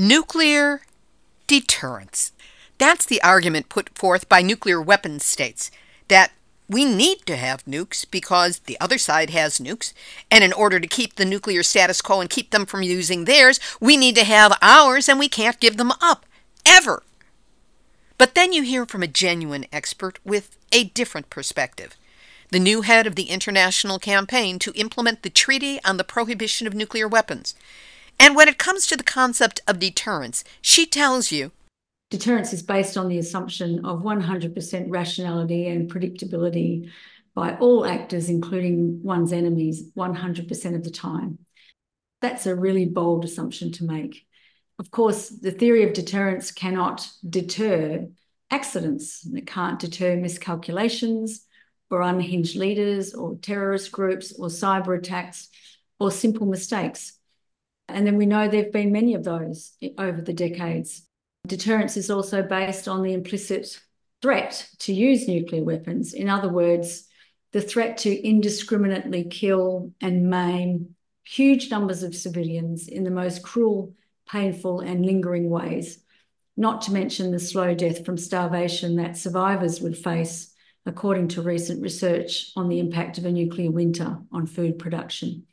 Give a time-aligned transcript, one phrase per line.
[0.00, 0.82] Nuclear
[1.48, 2.30] deterrence.
[2.78, 5.72] That's the argument put forth by nuclear weapons states
[6.06, 6.30] that
[6.68, 9.92] we need to have nukes because the other side has nukes,
[10.30, 13.58] and in order to keep the nuclear status quo and keep them from using theirs,
[13.80, 16.24] we need to have ours and we can't give them up.
[16.64, 17.02] Ever.
[18.18, 21.96] But then you hear from a genuine expert with a different perspective.
[22.52, 26.74] The new head of the international campaign to implement the Treaty on the Prohibition of
[26.74, 27.56] Nuclear Weapons.
[28.20, 31.52] And when it comes to the concept of deterrence, she tells you
[32.10, 36.90] Deterrence is based on the assumption of 100% rationality and predictability
[37.34, 41.38] by all actors, including one's enemies, 100% of the time.
[42.22, 44.26] That's a really bold assumption to make.
[44.78, 48.08] Of course, the theory of deterrence cannot deter
[48.50, 49.26] accidents.
[49.26, 51.44] It can't deter miscalculations
[51.90, 55.48] or unhinged leaders or terrorist groups or cyber attacks
[56.00, 57.17] or simple mistakes.
[57.88, 61.02] And then we know there have been many of those over the decades.
[61.46, 63.80] Deterrence is also based on the implicit
[64.20, 66.12] threat to use nuclear weapons.
[66.12, 67.06] In other words,
[67.52, 70.94] the threat to indiscriminately kill and maim
[71.24, 73.94] huge numbers of civilians in the most cruel,
[74.28, 75.98] painful, and lingering ways,
[76.56, 80.54] not to mention the slow death from starvation that survivors would face,
[80.86, 85.44] according to recent research on the impact of a nuclear winter on food production.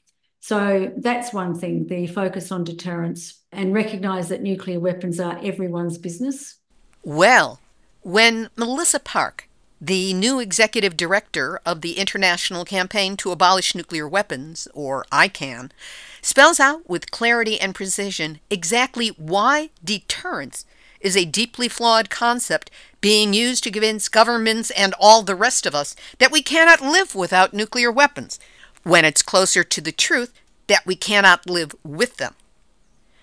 [0.46, 5.98] So that's one thing the focus on deterrence and recognise that nuclear weapons are everyone's
[5.98, 6.58] business.
[7.04, 7.60] Well,
[8.02, 9.50] when Melissa Parke,
[9.82, 15.72] the new executive director of the International Campaign to Abolish Nuclear Weapons, or ICAN,
[16.22, 20.64] spells out with clarity and precision exactly why deterrence
[21.00, 22.70] is a deeply flawed concept
[23.02, 27.16] being used to convince governments and all the rest of us that we cannot live
[27.16, 28.40] without nuclear weapons
[28.86, 30.32] when it's closer to the truth
[30.68, 32.36] that we cannot live with them.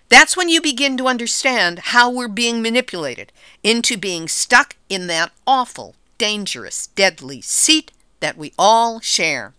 [0.08, 3.32] That's when you begin to understand how we're being manipulated
[3.62, 9.55] into being stuck in that awful, dangerous, deadly seat that we all share.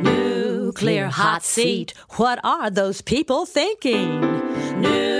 [0.00, 1.92] Nuclear hot seat.
[2.10, 4.20] What are those people thinking?
[4.80, 5.19] Nuclear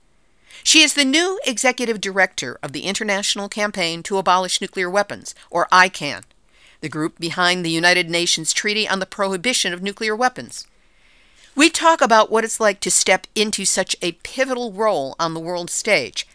[0.63, 5.67] she is the new executive director of the International Campaign to Abolish Nuclear Weapons, or
[5.71, 6.23] ICAN,
[6.81, 10.67] the group behind the United Nations Treaty on the Prohibition of Nuclear Weapons.
[11.55, 15.39] We talk about what it's like to step into such a pivotal role on the
[15.39, 16.27] world stage,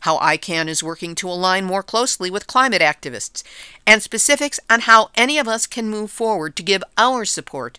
[0.00, 3.42] how ICAN is working to align more closely with climate activists,
[3.86, 7.78] and specifics on how any of us can move forward to give our support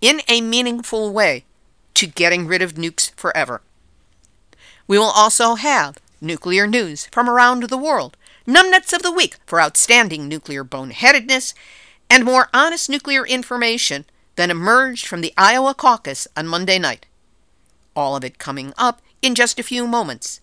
[0.00, 1.44] in a meaningful way
[1.94, 3.60] to getting rid of nukes forever.
[4.88, 8.16] We will also have nuclear news from around the world,
[8.46, 11.54] numnutz of the week for outstanding nuclear boneheadedness,
[12.08, 14.04] and more honest nuclear information
[14.36, 17.06] than emerged from the Iowa caucus on Monday night.
[17.96, 20.40] All of it coming up in just a few moments.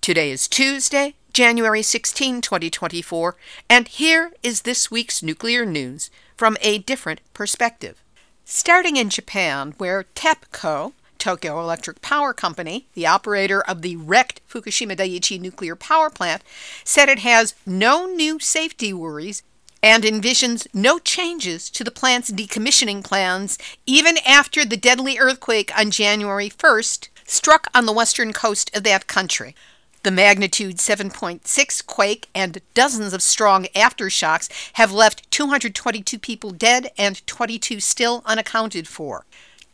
[0.00, 3.36] Today is Tuesday, January 16, 2024,
[3.68, 8.02] and here is this week's nuclear news from a different perspective.
[8.44, 14.96] Starting in Japan, where TEPCO, Tokyo Electric Power Company, the operator of the wrecked Fukushima
[14.96, 16.42] Daiichi nuclear power plant,
[16.82, 19.42] said it has no new safety worries
[19.82, 25.90] and envisions no changes to the plant's decommissioning plans even after the deadly earthquake on
[25.90, 29.54] January 1st struck on the western coast of that country.
[30.02, 37.24] The magnitude 7.6 quake and dozens of strong aftershocks have left 222 people dead and
[37.26, 39.26] 22 still unaccounted for.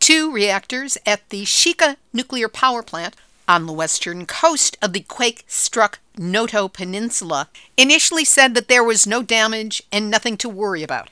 [0.07, 3.17] Two reactors at the Shika nuclear power plant
[3.49, 9.05] on the western coast of the quake struck Noto Peninsula initially said that there was
[9.05, 11.09] no damage and nothing to worry about.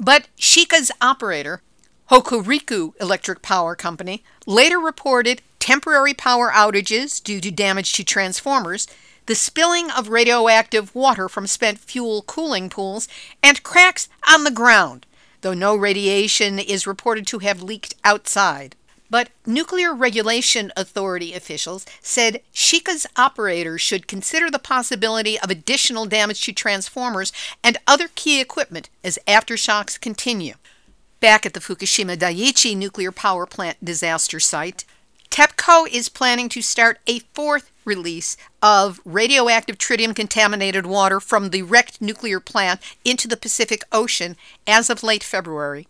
[0.00, 1.60] But Shika's operator,
[2.10, 8.86] Hokuriku Electric Power Company, later reported temporary power outages due to damage to transformers
[9.26, 13.08] the spilling of radioactive water from spent fuel cooling pools,
[13.42, 15.04] and cracks on the ground,
[15.46, 18.74] though no radiation is reported to have leaked outside.
[19.08, 26.40] But Nuclear Regulation Authority officials said Shika's operators should consider the possibility of additional damage
[26.46, 27.30] to transformers
[27.62, 30.54] and other key equipment as aftershocks continue.
[31.20, 34.84] Back at the Fukushima Daiichi nuclear power plant disaster site,
[35.30, 41.62] TEPCO is planning to start a fourth release of radioactive tritium contaminated water from the
[41.62, 44.36] wrecked nuclear plant into the Pacific Ocean
[44.66, 45.86] as of late February.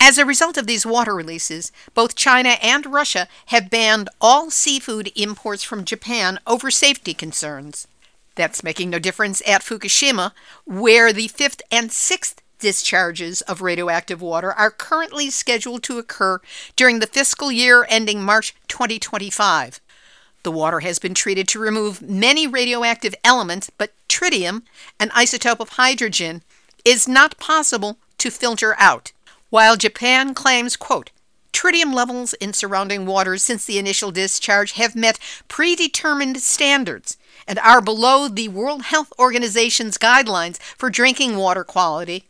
[0.00, 5.10] As a result of these water releases, both China and Russia have banned all seafood
[5.16, 7.88] imports from Japan over safety concerns.
[8.36, 10.30] That's making no difference at Fukushima,
[10.64, 16.40] where the fifth and sixth discharges of radioactive water are currently scheduled to occur
[16.76, 19.80] during the fiscal year ending March 2025.
[20.48, 24.62] The water has been treated to remove many radioactive elements, but tritium,
[24.98, 26.42] an isotope of hydrogen,
[26.86, 29.12] is not possible to filter out.
[29.50, 31.10] While Japan claims, quote,
[31.52, 35.18] tritium levels in surrounding waters since the initial discharge have met
[35.48, 42.24] predetermined standards and are below the World Health Organization's guidelines for drinking water quality.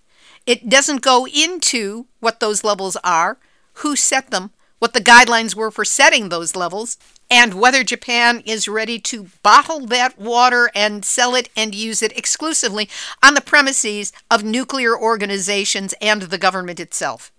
[0.44, 3.38] It doesn't go into what those levels are,
[3.74, 4.50] who set them,
[4.80, 6.98] what the guidelines were for setting those levels,
[7.30, 12.16] and whether Japan is ready to bottle that water and sell it and use it
[12.16, 12.88] exclusively
[13.22, 17.30] on the premises of nuclear organizations and the government itself.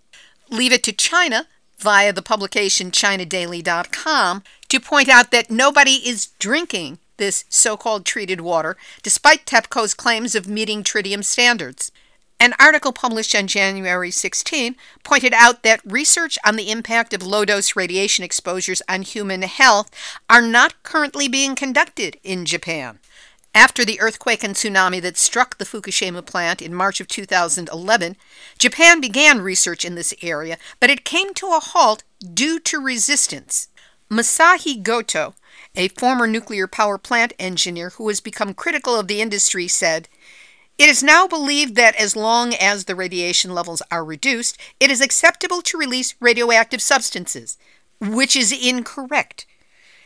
[0.50, 1.48] Leave it to China
[1.78, 8.42] via the publication ChinaDaily.com to point out that nobody is drinking this so called treated
[8.42, 11.92] water, despite TEPCO's claims of meeting tritium standards.
[12.42, 17.44] An article published on January 16 pointed out that research on the impact of low
[17.44, 19.90] dose radiation exposures on human health
[20.30, 23.00] are not currently being conducted in Japan.
[23.54, 28.16] After the earthquake and tsunami that struck the Fukushima plant in March of 2011,
[28.58, 32.04] Japan began research in this area, but it came to a halt
[32.34, 33.68] due to resistance.
[34.10, 35.36] Masashi Goto,
[35.76, 40.08] a former nuclear power plant engineer who has become critical of the industry, said,
[40.80, 45.02] it is now believed that as long as the radiation levels are reduced, it is
[45.02, 47.58] acceptable to release radioactive substances,
[48.00, 49.46] which is incorrect.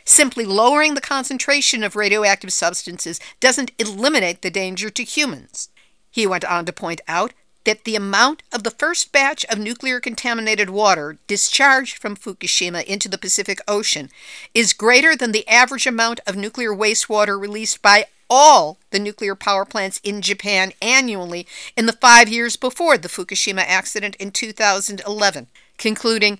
[0.03, 5.69] Simply lowering the concentration of radioactive substances doesn't eliminate the danger to humans.
[6.09, 7.33] He went on to point out
[7.65, 13.07] that the amount of the first batch of nuclear contaminated water discharged from Fukushima into
[13.07, 14.09] the Pacific Ocean
[14.55, 19.63] is greater than the average amount of nuclear wastewater released by all the nuclear power
[19.63, 21.45] plants in Japan annually
[21.77, 25.45] in the five years before the Fukushima accident in 2011,
[25.77, 26.39] concluding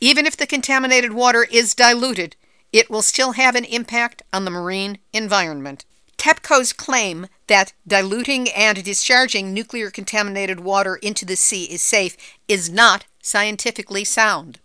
[0.00, 2.34] even if the contaminated water is diluted,
[2.72, 5.84] it will still have an impact on the marine environment.
[6.16, 12.16] TEPCO's claim that diluting and discharging nuclear contaminated water into the sea is safe
[12.48, 14.60] is not scientifically sound.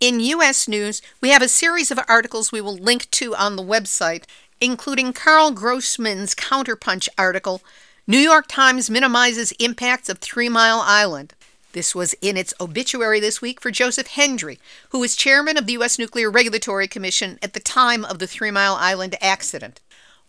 [0.00, 0.66] In U.S.
[0.66, 4.24] News, we have a series of articles we will link to on the website
[4.60, 7.62] including Karl Grossman's Counterpunch article,
[8.06, 11.34] New York Times minimizes impacts of Three Mile Island.
[11.72, 14.58] This was in its obituary this week for Joseph Hendrie,
[14.90, 15.98] who was chairman of the U.S.
[15.98, 19.80] Nuclear Regulatory Commission at the time of the Three Mile Island accident.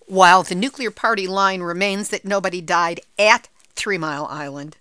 [0.06, 4.78] While the nuclear party line remains that nobody died at Three Mile Island,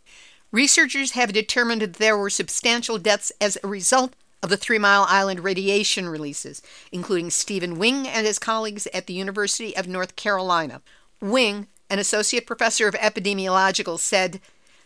[0.53, 5.07] researchers have determined that there were substantial deaths as a result of the Three Mile
[5.09, 10.83] Island radiation releases, including Steven Wing and his colleagues at the University of North Carolina.
[11.21, 14.41] Wing, an associate professor of epidemiological, said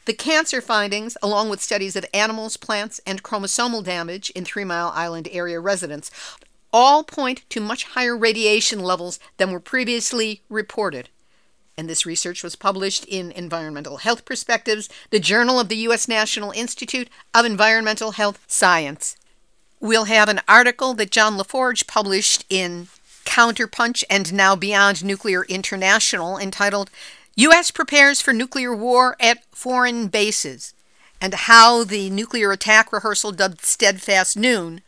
[0.07, 4.93] the cancer findings, along with studies of animals, plants, and chromosomal damage in Three Mile
[4.95, 6.11] Island area residents,
[6.73, 11.09] all point to much higher radiation levels than were previously reported.
[11.79, 16.07] And this research was published in Environmental Health Perspectives, the Journal of the U.S.
[16.07, 19.17] National Institute of Environmental Health Science.
[19.85, 22.89] We'll have an article that John LaForge published in
[23.27, 26.91] Counterpunch and now Beyond Nuclear International entitled
[27.37, 27.71] U.S.
[27.71, 30.73] Prepares for Nuclear War at Foreign Bases
[31.21, 34.81] and how the nuclear attack rehearsal dubbed Steadfast Noon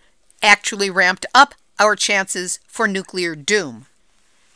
[0.43, 3.85] actually ramped up our chances for nuclear doom.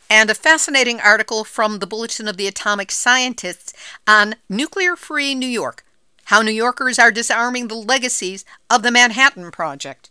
[0.09, 3.73] And a fascinating article from the Bulletin of the Atomic Scientists
[4.07, 5.85] on nuclear free New York
[6.31, 10.09] how New Yorkers are disarming the legacies of the Manhattan Project.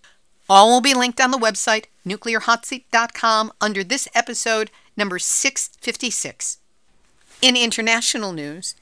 [0.51, 6.59] All will be linked on the website, nuclearhotseat.com, under this episode, number 656.
[7.41, 8.75] In international news,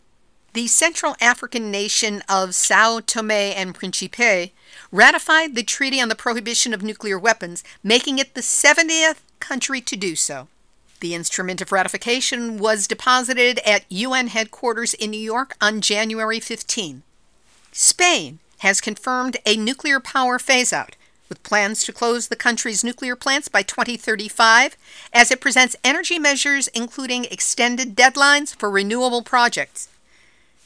[0.54, 4.52] the Central African nation of Sao Tome and Principe
[4.90, 9.94] ratified the Treaty on the Prohibition of Nuclear Weapons, making it the 70th country to
[9.94, 10.48] do so.
[11.00, 17.02] The instrument of ratification was deposited at UN headquarters in New York on January 15.
[17.72, 20.96] Spain has confirmed a nuclear power phase out,
[21.28, 24.76] with plans to close the country's nuclear plants by 2035,
[25.12, 29.88] as it presents energy measures including extended deadlines for renewable projects.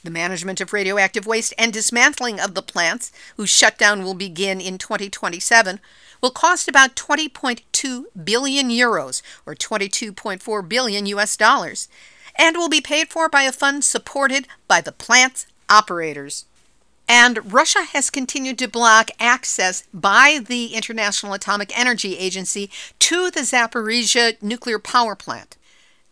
[0.05, 4.77] The management of radioactive waste and dismantling of the plants, whose shutdown will begin in
[4.79, 5.79] 2027,
[6.21, 11.89] will cost about 20.2 billion euros or 22.4 billion US dollars
[12.37, 16.47] and will be paid for by a fund supported by the plant's operators.
[17.15, 23.41] And Russia has continued to block access by the International Atomic Energy Agency to the
[23.41, 25.59] Zaporizhia nuclear power plant,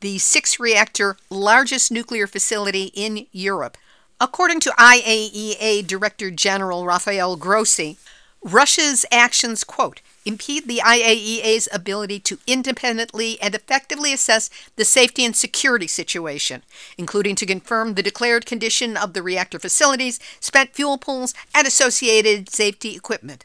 [0.00, 3.78] the six reactor largest nuclear facility in Europe.
[4.20, 7.96] According to IAEA Director General Rafael Grossi,
[8.42, 15.34] Russia's actions, quote, impede the IAEA's ability to independently and effectively assess the safety and
[15.34, 16.62] security situation,
[16.96, 22.48] including to confirm the declared condition of the reactor facilities, spent fuel pools, and associated
[22.48, 23.44] safety equipment.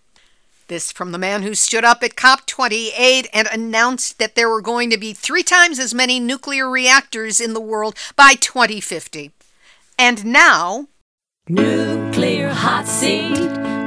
[0.68, 4.90] This from the man who stood up at COP28 and announced that there were going
[4.90, 9.32] to be three times as many nuclear reactors in the world by 2050.
[9.98, 10.88] And now.
[11.48, 13.38] Nuclear hot seat,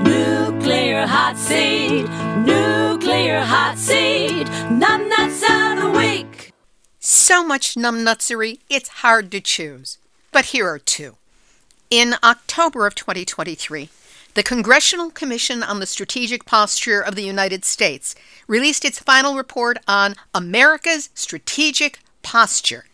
[0.04, 2.06] nuclear hot seat,
[3.18, 6.52] nuclear hot seat, of the week.
[7.00, 9.98] So much numbnutsery, it's hard to choose.
[10.30, 11.16] But here are two.
[11.90, 13.88] In October of 2023,
[14.34, 18.14] the Congressional Commission on the Strategic Posture of the United States
[18.46, 22.84] released its final report on America's strategic posture.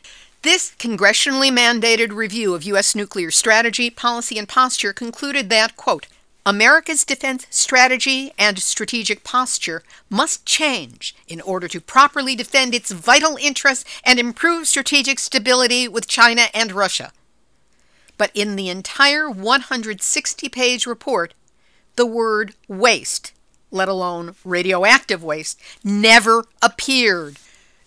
[0.40, 2.94] This congressionally mandated review of U.S.
[2.94, 6.06] nuclear strategy, policy, and posture concluded that, quote,
[6.46, 13.38] America's defense strategy and strategic posture must change in order to properly defend its vital
[13.40, 17.12] interests and improve strategic stability with China and Russia.
[18.18, 21.32] But in the entire 160 page report,
[21.96, 23.32] the word waste,
[23.70, 27.38] let alone radioactive waste, never appeared.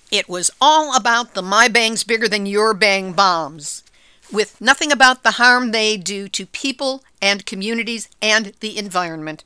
[0.09, 3.83] It was all about the my bang's bigger than your bang bombs,
[4.31, 9.43] with nothing about the harm they do to people and communities and the environment.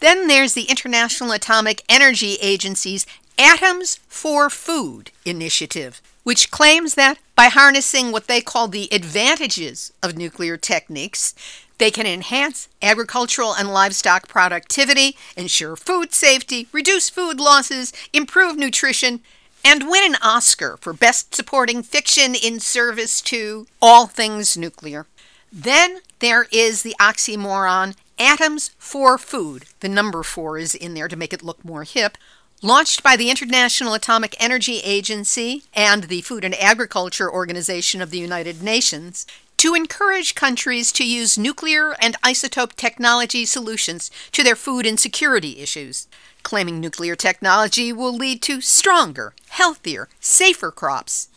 [0.00, 3.06] Then there's the International Atomic Energy Agency's
[3.38, 11.34] Atoms4Food initiative, which claims that by harnessing what they call the advantages of nuclear techniques,
[11.78, 19.20] they can enhance agricultural and livestock productivity, ensure food safety, reduce food losses, improve nutrition,
[19.64, 25.06] and win an Oscar for Best Supporting Fiction in Service to All Things Nuclear.
[25.52, 29.64] Then there is the oxymoron Atoms4Food.
[29.80, 32.18] The number four is in there to make it look more hip.
[32.62, 38.18] Launched by the International Atomic Energy Agency and the Food and Agriculture Organization of the
[38.18, 39.26] United Nations,
[39.58, 46.08] to encourage countries to use nuclear and isotope technology solutions to their food insecurity issues
[46.46, 51.28] claiming nuclear technology will lead to stronger, healthier, safer crops.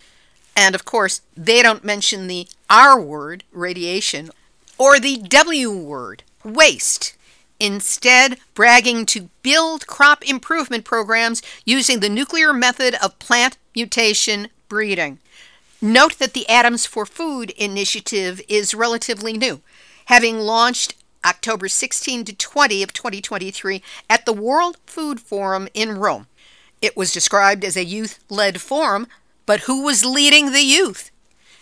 [0.55, 4.29] And of course, they don't mention the R word, radiation,
[4.77, 7.15] or the W word, waste.
[7.59, 15.19] Instead, bragging to build crop improvement programs using the nuclear method of plant mutation breeding.
[15.81, 19.61] Note that the Atoms4Food initiative is relatively new,
[20.05, 20.95] having launched
[21.25, 26.27] October 16 to 20 of 2023 at the World Food Forum in Rome.
[26.81, 29.07] It was described as a youth led forum,
[29.45, 31.11] but who was leading the youth?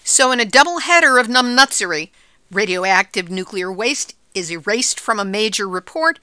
[0.09, 2.11] So, in a double header of numbnutsery,
[2.49, 6.19] radioactive nuclear waste is erased from a major report,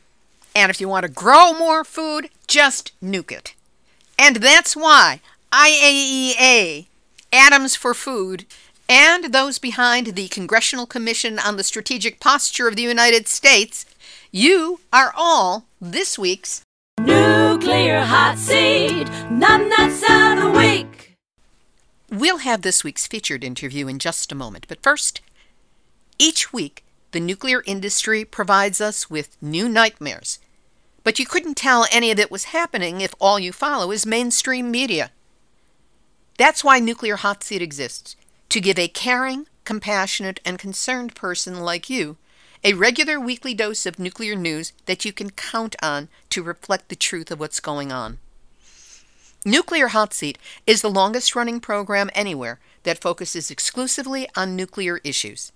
[0.57, 3.55] and if you want to grow more food, just nuke it.
[4.19, 5.21] And that's why
[5.53, 6.87] IAEA,
[7.31, 8.47] Atoms4Food,
[8.89, 13.85] and those behind the Congressional Commission on the Strategic Posture of the United States,
[14.33, 16.63] you are all this week's
[17.01, 20.94] Nuclear Hot Seat, Numnutz of the Week.
[22.15, 25.21] We'll have this week's featured interview in just a moment, but first,
[26.17, 30.39] each week the nuclear industry provides us with new nightmares.
[31.03, 34.71] But you couldn't tell any of it was happening if all you follow is mainstream
[34.71, 35.11] media.
[36.39, 38.15] That's why Nuclear Hot Seat exists
[38.49, 42.17] to give a caring, compassionate, and concerned person like you
[42.63, 46.97] a regular weekly dose of nuclear news that you can count on to reflect the
[46.97, 48.21] truth of what's going on.
[49.47, 55.53] Nuclear Hot Seat is the longest running program anywhere that focuses exclusively on nuclear issues.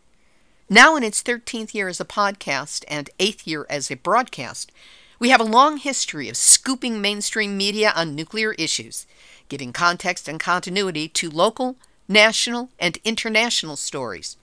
[0.68, 4.70] Now in its 13th year as a podcast and 8th year as a broadcast,
[5.18, 9.06] we have a long history of scooping mainstream media on nuclear issues,
[9.48, 11.76] giving context and continuity to local,
[12.06, 14.36] national, and international stories.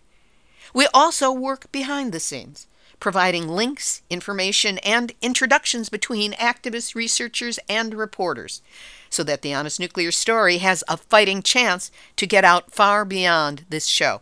[0.73, 2.65] We also work behind the scenes,
[3.05, 8.63] providing links, information, and introductions between activists, researchers, and reporters,
[9.11, 13.63] so that the Honest Nuclear Story has a fighting chance to get out far beyond
[13.69, 14.21] this show.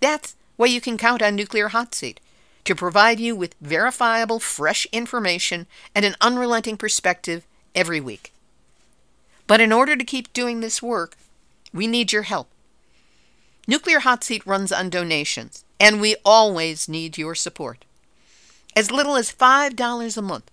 [0.00, 2.18] That's why you can count on Nuclear Hot Seat
[2.64, 8.32] to provide you with verifiable, fresh information and an unrelenting perspective every week.
[9.46, 11.16] But in order to keep doing this work,
[11.72, 12.48] we need your help.
[13.68, 17.84] Nuclear Hot Seat runs on donations, and we always need your support.
[18.74, 20.50] As little as $5 a month,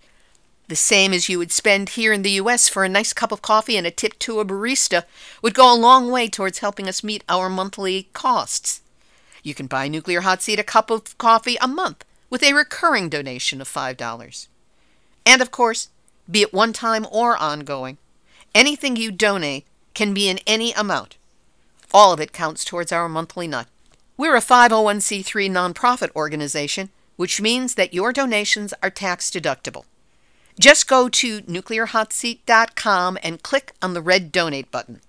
[0.67, 2.69] the same as you would spend here in the U.S.
[2.69, 5.03] for a nice cup of coffee and a tip to a barista,
[5.41, 8.81] would go a long way towards helping us meet our monthly costs.
[9.43, 13.09] You can buy Nuclear Hot Seat a cup of coffee a month with a recurring
[13.09, 14.47] donation of $5.
[15.25, 15.89] And of course,
[16.31, 17.97] be it one time or ongoing,
[18.55, 21.17] anything you donate can be in any amount.
[21.93, 23.67] All of it counts towards our monthly nut.
[24.15, 29.85] We're a 501c3 nonprofit organization, which means that your donations are tax deductible.
[30.59, 35.01] Just go to nuclearhotseat.com and click on the red donate button.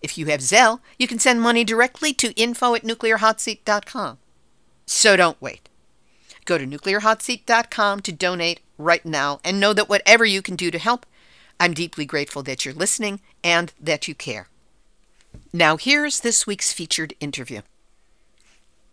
[0.00, 4.18] If you have Zelle, you can send money directly to info at nuclearhotseat.com.
[4.86, 5.68] So don't wait.
[6.46, 10.78] Go to nuclearhotseat.com to donate right now and know that whatever you can do to
[10.78, 11.04] help,
[11.60, 14.48] I'm deeply grateful that you're listening and that you care.
[15.52, 17.60] Now, here's this week's featured interview.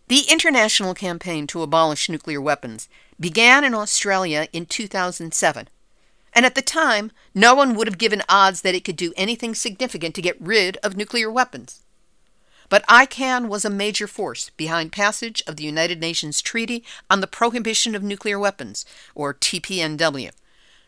[0.08, 5.68] The international campaign to abolish nuclear weapons began in Australia in 2007
[6.34, 9.54] and at the time, no one would have given odds that it could do anything
[9.54, 11.82] significant to get rid of nuclear weapons.
[12.68, 17.26] But ICAN was a major force behind passage of the United Nations Treaty on the
[17.26, 18.84] Prohibition of Nuclear Weapons,
[19.14, 20.32] or TPNW,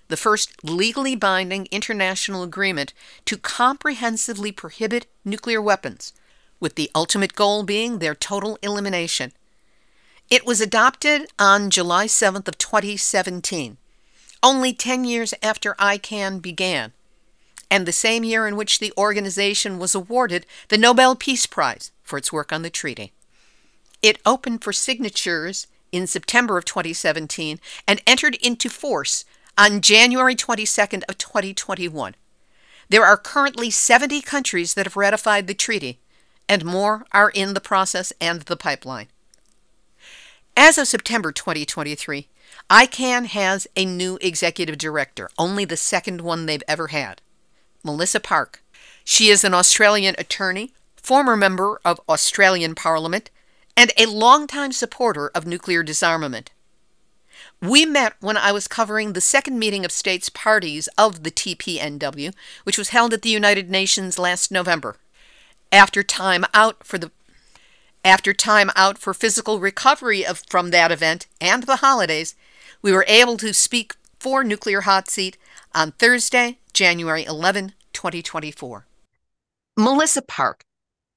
[0.08, 2.92] the first legally binding international agreement
[3.26, 6.12] to comprehensively prohibit nuclear weapons,
[6.60, 9.32] with the ultimate goal being their total elimination.
[10.30, 13.78] It was adopted on July 7th of 2017
[14.42, 16.92] only 10 years after ICAN began,
[17.68, 22.16] and the same year in which the organization was awarded the Nobel Peace Prize for
[22.16, 23.12] its work on the treaty.
[24.02, 29.24] It opened for signatures in September of 2017 and entered into force
[29.58, 32.14] on January 22nd of 2021.
[32.88, 35.98] There are currently 70 countries that have ratified the treaty,
[36.48, 39.08] and more are in the process and the pipeline.
[40.56, 42.28] As of September 2023,
[42.70, 47.20] ICAN has a new executive director, only the second one they've ever had,
[47.84, 48.62] Melissa Parke.
[49.04, 53.30] She is an Australian attorney, former member of Australian Parliament,
[53.76, 56.50] and a longtime supporter of nuclear disarmament.
[57.60, 62.34] We met when I was covering the second meeting of states parties of the TPNW,
[62.64, 64.96] which was held at the United Nations last November.
[65.72, 67.10] After time out for the
[68.04, 72.36] after time out for physical recovery of, from that event and the holidays,
[72.80, 75.36] we were able to speak for Nuclear Hot Seat
[75.74, 78.86] on Thursday, January 11, 2024.
[79.76, 80.64] Melissa Parke,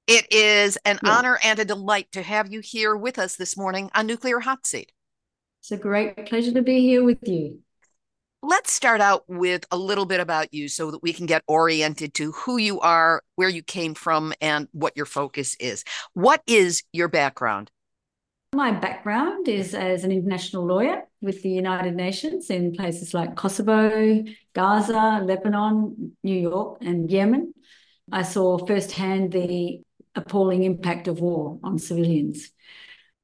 [0.07, 1.11] it is an yeah.
[1.11, 4.65] honor and a delight to have you here with us this morning on Nuclear Hot
[4.65, 4.91] Seat.
[5.61, 7.59] It's a great pleasure to be here with you.
[8.41, 12.13] Let's start out with a little bit about you so that we can get oriented
[12.15, 15.83] to who you are, where you came from, and what your focus is.
[16.13, 17.69] What is your background?
[18.55, 24.23] My background is as an international lawyer with the United Nations in places like Kosovo,
[24.53, 27.53] Gaza, Lebanon, New York, and Yemen.
[28.09, 29.81] I saw firsthand the
[30.15, 32.51] appalling impact of war on civilians.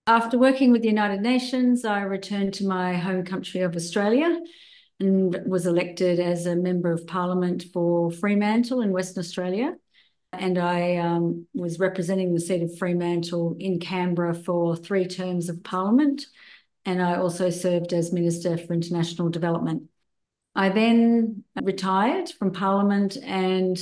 [0.08, 4.40] After working with the United Nations, I returned to my home country of Australia
[5.00, 9.76] and was elected as a member of parliament for Fremantle in Western Australia
[10.40, 15.64] and I um, was representing the seat of Fremantle in Canberra for three terms of
[15.64, 16.26] Parliament,
[16.86, 19.84] and I also served as Minister for International Development.
[20.56, 23.78] I then retired from Parliament and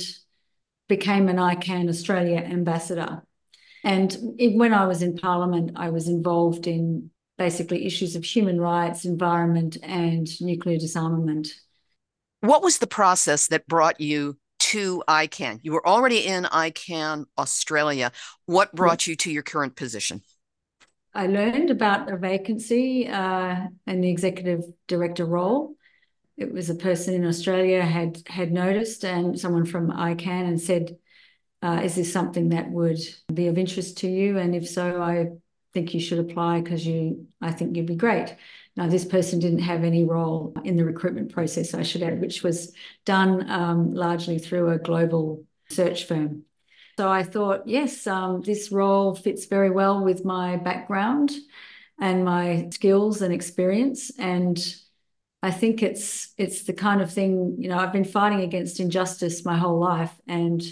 [0.88, 3.22] became an ICAN Australia ambassador.
[3.84, 9.04] And when I was in Parliament, I was involved in basically issues of human rights,
[9.04, 11.48] environment, and nuclear disarmament.
[12.40, 15.60] What was the process that brought you to ICAN?
[15.62, 18.12] You were already in ICAN Australia.
[18.46, 20.22] What brought you to your current position?
[21.14, 25.76] I learned about a vacancy uh, in the executive director role.
[26.36, 30.96] It was a person in Australia had had noticed, and someone from ICAN and said,
[31.62, 32.98] uh, "Is this something that would
[33.32, 34.38] be of interest to you?
[34.38, 35.28] And if so, I
[35.74, 38.34] think you should apply because you, I think you'd be great."
[38.76, 42.42] Now, this person didn't have any role in the recruitment process, I should add, which
[42.42, 42.72] was
[43.04, 46.44] done um, largely through a global search firm.
[46.98, 51.32] So I thought, yes, um, this role fits very well with my background
[52.00, 54.10] and my skills and experience.
[54.18, 54.58] And
[55.42, 59.44] I think it's it's the kind of thing, you know, I've been fighting against injustice
[59.44, 60.12] my whole life.
[60.26, 60.62] And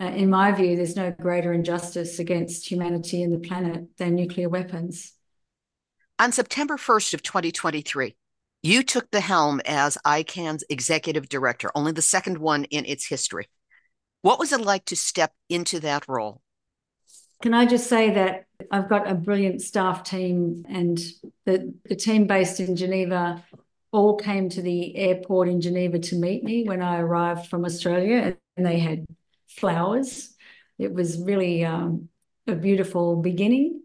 [0.00, 4.48] uh, in my view, there's no greater injustice against humanity and the planet than nuclear
[4.48, 5.12] weapons.
[6.18, 8.16] On September 1st of 2023,
[8.62, 13.48] you took the helm as ICAN's executive director, only the second one in its history.
[14.22, 16.42] What was it like to step into that role?
[17.42, 20.98] Can I just say that I've got a brilliant staff team and
[21.46, 23.42] the, the team based in Geneva
[23.92, 28.36] all came to the airport in Geneva to meet me when I arrived from Australia
[28.56, 29.06] and they had
[29.56, 30.34] flowers.
[30.78, 32.08] It was really um,
[32.46, 33.82] a beautiful beginning.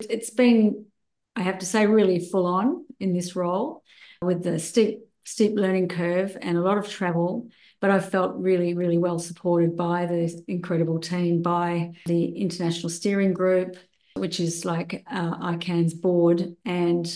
[0.00, 0.86] It's been,
[1.34, 3.82] I have to say, really full on in this role
[4.22, 7.48] with the steep, steep learning curve and a lot of travel
[7.80, 13.32] but I felt really, really well supported by the incredible team, by the International Steering
[13.32, 13.76] Group,
[14.14, 17.06] which is like uh, ICAN's board, and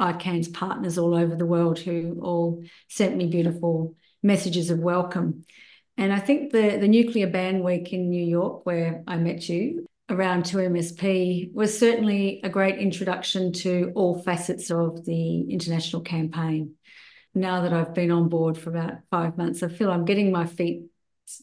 [0.00, 5.44] ICAN's partners all over the world who all sent me beautiful messages of welcome.
[5.98, 9.86] And I think the, the Nuclear Ban Week in New York, where I met you
[10.08, 16.76] around 2MSP, was certainly a great introduction to all facets of the international campaign
[17.34, 20.46] now that I've been on board for about five months, I feel I'm getting my
[20.46, 20.84] feet,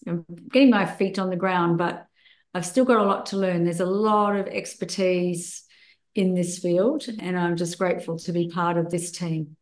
[0.07, 2.07] I'm getting my feet on the ground, but
[2.53, 3.63] I've still got a lot to learn.
[3.63, 5.63] There's a lot of expertise
[6.13, 9.57] in this field, and I'm just grateful to be part of this team.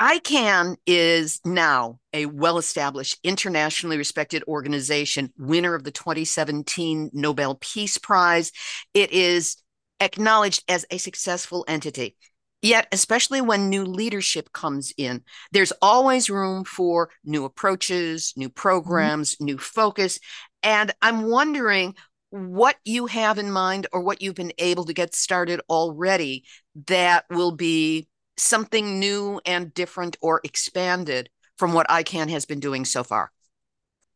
[0.00, 7.98] ICAN is now a well established, internationally respected organization, winner of the 2017 Nobel Peace
[7.98, 8.52] Prize.
[8.94, 9.56] It is
[9.98, 12.16] acknowledged as a successful entity.
[12.62, 18.54] Yet, especially when new leadership comes in, there's always room for new approaches, new mm-hmm.
[18.54, 19.44] programs, mm-hmm.
[19.46, 20.20] new focus.
[20.62, 21.94] And I'm wondering
[22.30, 26.44] what you have in mind or what you've been able to get started already
[26.86, 28.08] that will be
[28.40, 33.32] something new and different or expanded from what ICAN has been doing so far.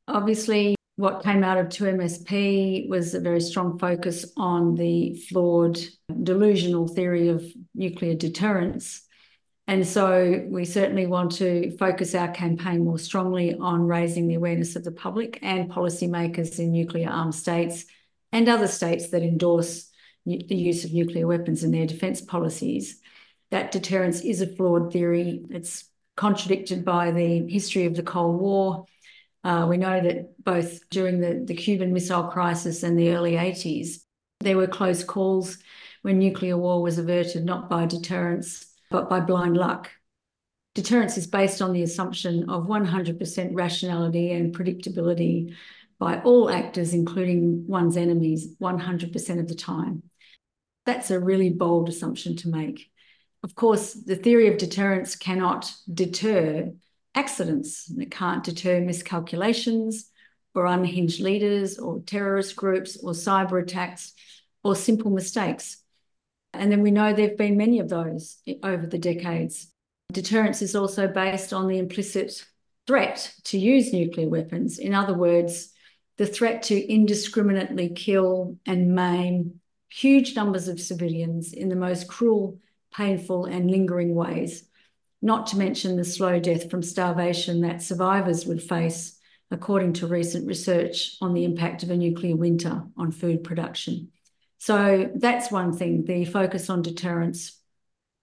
[0.09, 5.79] Obviously, what came out of 2MSP was a very strong focus on the flawed
[6.23, 9.03] delusional theory of nuclear deterrence.
[9.67, 14.77] And so we certainly want to focus our campaign more strongly on raising the awareness
[14.77, 17.87] of the public and policymakers in nuclear armed states
[18.33, 19.89] and other states that endorse
[20.27, 23.01] the use of nuclear weapons in their defence policies.
[23.53, 25.45] That deterrence is a flawed theory.
[25.51, 25.85] It's
[26.17, 28.87] contradicted by the history of the Cold War
[29.45, 33.99] uh, we know that both during the, the Cuban Missile Crisis and the early 80s,
[34.41, 35.59] there were close calls
[36.03, 39.91] when nuclear war was averted not by deterrence, but by blind luck.
[40.75, 45.55] Deterrence is based on the assumption of 100% rationality and predictability
[45.99, 50.03] by all actors, including one's enemies, 100% of the time.
[50.87, 52.91] That's a really bold assumption to make.
[53.43, 56.73] Of course, the theory of deterrence cannot deter
[57.15, 57.91] accidents.
[57.99, 60.11] It can't deter miscalculations
[60.55, 64.13] or unhinged leaders or terrorist groups or cyber attacks
[64.63, 65.79] or simple mistakes.
[66.53, 69.69] And then we know there have been many of those over the decades.
[70.13, 72.45] Deterrence is also based on the implicit
[72.87, 74.79] threat to use nuclear weapons.
[74.79, 75.73] In other words,
[76.19, 82.59] the threat to indiscriminately kill and maim huge numbers of civilians in the most cruel,
[82.93, 84.65] painful, and lingering ways
[85.23, 89.19] not to mention the slow death from starvation that survivors would face,
[89.53, 94.11] according to recent research on the impact of a nuclear winter on food production.
[94.59, 97.57] So that's one thing, the focus on deterrence.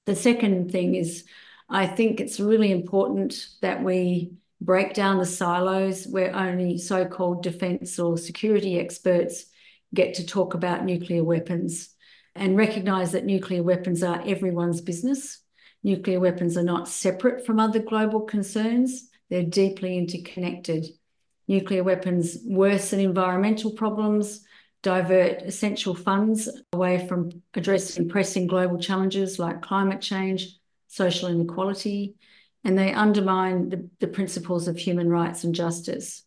[0.05, 1.23] The second thing is,
[1.69, 7.43] I think it's really important that we break down the silos where only so called
[7.43, 9.45] defence or security experts
[9.93, 11.89] get to talk about nuclear weapons
[12.39, 15.43] and recognise that nuclear weapons are everyone's business
[15.83, 20.85] Nuclear weapons are not separate from other global concerns, they're deeply interconnected.
[21.47, 24.43] Nuclear weapons worsen environmental problems,
[24.81, 32.15] divert essential funds away from addressing pressing global challenges like climate change, social inequality,
[32.63, 36.23] and they undermine the, the principles of human rights and justice.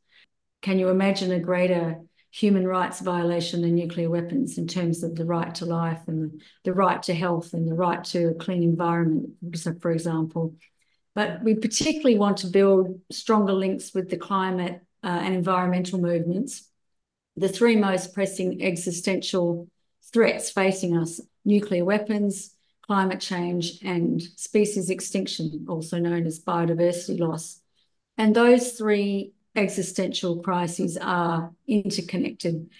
[0.62, 2.00] Can you imagine a greater
[2.32, 6.72] human rights violation and nuclear weapons in terms of the right to life and the
[6.72, 9.28] right to health and the right to a clean environment,
[9.80, 10.56] for example.
[11.14, 16.66] But we particularly want to build stronger links with the climate uh, and environmental movements.
[17.36, 19.68] The three most pressing existential
[20.10, 27.60] threats facing us nuclear weapons, climate change, and species extinction, also known as biodiversity loss.
[28.16, 32.70] And those three existential crises are interconnected.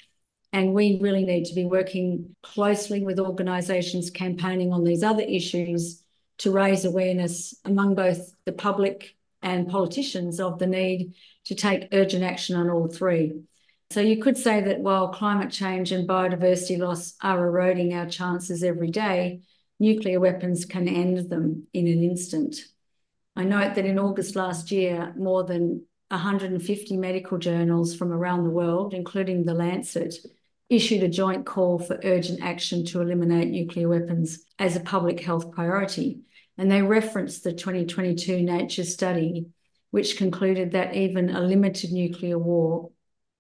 [0.53, 6.03] And we really need to be working closely with organisations campaigning on these other issues
[6.39, 12.23] to raise awareness among both the public and politicians of the need to take urgent
[12.23, 13.43] action on all three.
[13.91, 18.63] So you could say that while climate change and biodiversity loss are eroding our chances
[18.63, 19.43] every day,
[19.79, 22.57] nuclear weapons can end them in an instant.
[23.37, 28.51] I note that in August last year, more than 150 medical journals from around the
[28.51, 30.15] world, including The Lancet,
[30.69, 35.51] issued a joint call for urgent action to eliminate nuclear weapons as a public health
[35.51, 36.21] priority.
[36.57, 39.47] And they referenced the 2022 Nature study,
[39.91, 42.91] which concluded that even a limited nuclear war,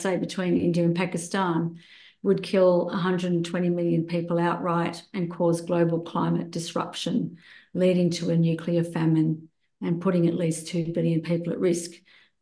[0.00, 1.78] say between India and Pakistan,
[2.22, 7.36] would kill 120 million people outright and cause global climate disruption,
[7.74, 9.48] leading to a nuclear famine
[9.82, 11.90] and putting at least 2 billion people at risk.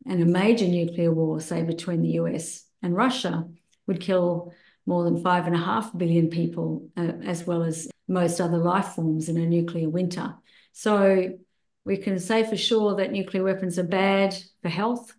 [0.07, 3.47] And a major nuclear war, say between the US and Russia,
[3.87, 4.53] would kill
[4.85, 9.45] more than 5.5 billion people, uh, as well as most other life forms in a
[9.45, 10.35] nuclear winter.
[10.73, 11.37] So
[11.85, 15.13] we can say for sure that nuclear weapons are bad for health,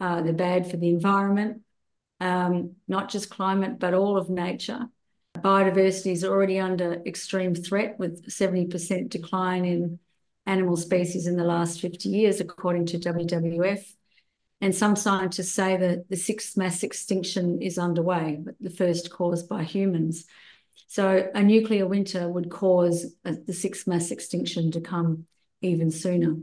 [0.00, 1.62] uh, they're bad for the environment,
[2.20, 4.86] um, not just climate, but all of nature.
[5.36, 9.98] Biodiversity is already under extreme threat with 70% decline in
[10.46, 13.84] animal species in the last 50 years, according to WWF.
[14.60, 19.48] And some scientists say that the sixth mass extinction is underway, but the first caused
[19.48, 20.26] by humans.
[20.86, 25.26] So a nuclear winter would cause the sixth mass extinction to come
[25.62, 26.36] even sooner.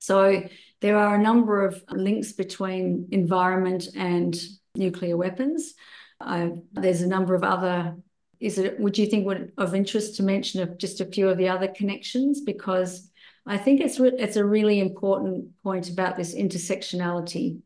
[0.00, 0.42] So
[0.80, 4.36] there are a number of links between environment and
[4.74, 5.74] nuclear weapons.
[6.20, 7.96] There's a number of other.
[8.40, 8.80] Is it?
[8.80, 11.68] Would you think would of interest to mention of just a few of the other
[11.68, 13.08] connections because
[13.46, 17.60] I think it's re- it's a really important point about this intersectionality.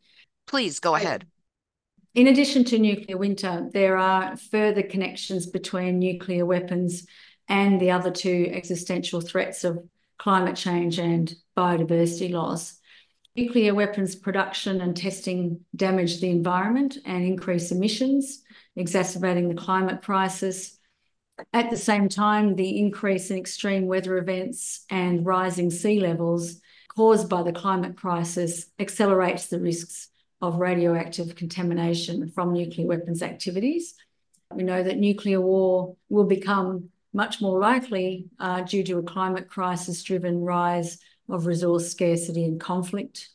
[0.47, 1.27] Please go ahead.
[2.15, 7.07] In addition to nuclear winter, there are further connections between nuclear weapons
[7.47, 9.79] and the other two existential threats of
[10.19, 12.79] climate change and biodiversity loss.
[13.37, 18.43] Nuclear weapons production and testing damage the environment and increase emissions,
[18.77, 20.76] exacerbating the climate crisis.
[21.53, 26.61] At the same time, the increase in extreme weather events and rising sea levels
[26.95, 30.09] caused by the climate crisis accelerates the risks
[30.41, 33.95] of radioactive contamination from nuclear weapons activities.
[34.55, 39.49] We know that nuclear war will become much more likely uh, due to a climate
[39.49, 43.31] crisis driven rise of resource scarcity and conflict.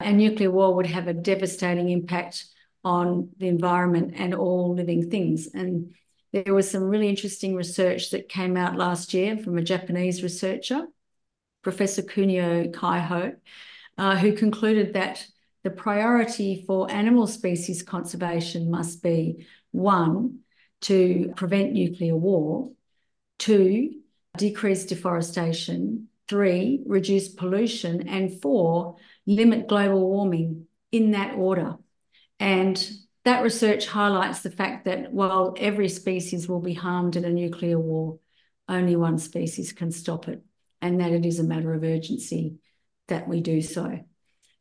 [0.00, 2.46] And nuclear war would have a devastating impact
[2.82, 5.48] on the environment and all living things.
[5.52, 5.94] And
[6.32, 10.86] there was some really interesting research that came out last year from a Japanese researcher,
[11.62, 13.36] Professor Kunio Kaiho,
[13.98, 15.26] uh, who concluded that
[15.62, 20.40] the priority for animal species conservation must be one,
[20.82, 22.70] to prevent nuclear war,
[23.38, 24.00] two,
[24.36, 31.76] decrease deforestation, three, reduce pollution, and four, limit global warming in that order.
[32.38, 32.90] And
[33.30, 37.78] that research highlights the fact that while every species will be harmed in a nuclear
[37.78, 38.18] war,
[38.68, 40.42] only one species can stop it,
[40.82, 42.56] and that it is a matter of urgency
[43.06, 44.00] that we do so.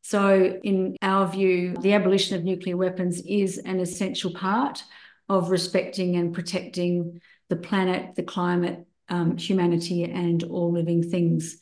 [0.03, 4.83] So, in our view, the abolition of nuclear weapons is an essential part
[5.27, 11.57] of respecting and protecting the planet, the climate, um, humanity, and all living things.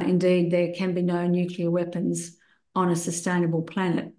[0.00, 2.36] Indeed, there can be no nuclear weapons
[2.76, 4.12] on a sustainable planet.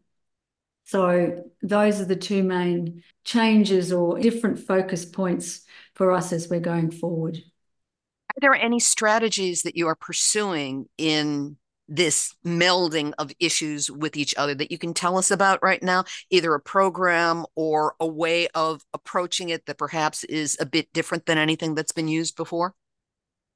[0.85, 5.61] So, those are the two main changes or different focus points
[5.95, 7.37] for us as we're going forward.
[7.37, 14.33] Are there any strategies that you are pursuing in this melding of issues with each
[14.35, 18.47] other that you can tell us about right now, either a program or a way
[18.55, 22.73] of approaching it that perhaps is a bit different than anything that's been used before?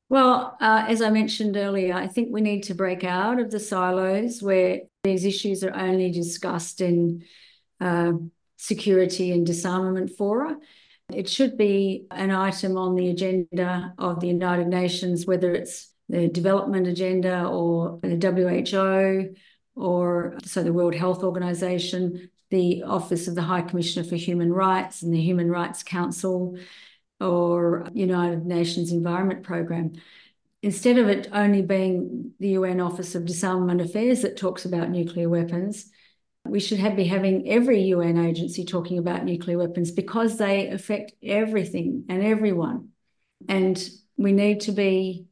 [0.10, 3.60] Well, uh, as I mentioned earlier, I think we need to break out of the
[3.60, 7.26] silos where these issues are only discussed in
[7.82, 8.13] uh,
[8.56, 10.58] security and disarmament fora.
[11.13, 16.30] It should be an item on the agenda of the United Nations, whether it's the
[16.30, 19.36] development agenda or the WHO
[19.76, 25.02] or so the World Health Organization, the Office of the High Commissioner for Human Rights
[25.02, 26.58] and the Human Rights Council
[27.19, 29.93] or United Nations Environment Programme.
[30.62, 35.30] Instead of it only being the UN Office of Disarmament Affairs that talks about nuclear
[35.30, 35.89] weapons,
[36.45, 41.13] we should have, be having every UN agency talking about nuclear weapons because they affect
[41.21, 42.89] everything and everyone.
[43.47, 43.82] And
[44.17, 45.27] we need to be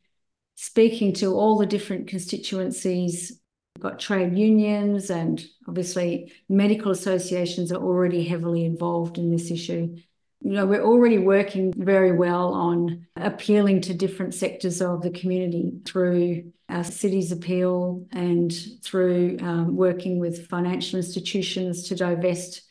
[0.55, 3.39] speaking to all the different constituencies
[3.75, 9.97] We've got trade unions and obviously medical associations are already heavily involved in this issue.
[10.45, 15.71] You know, we're already working very well on appealing to different sectors of the community
[15.85, 18.53] through our city's appeal and
[18.83, 22.61] through um, working with financial institutions to divest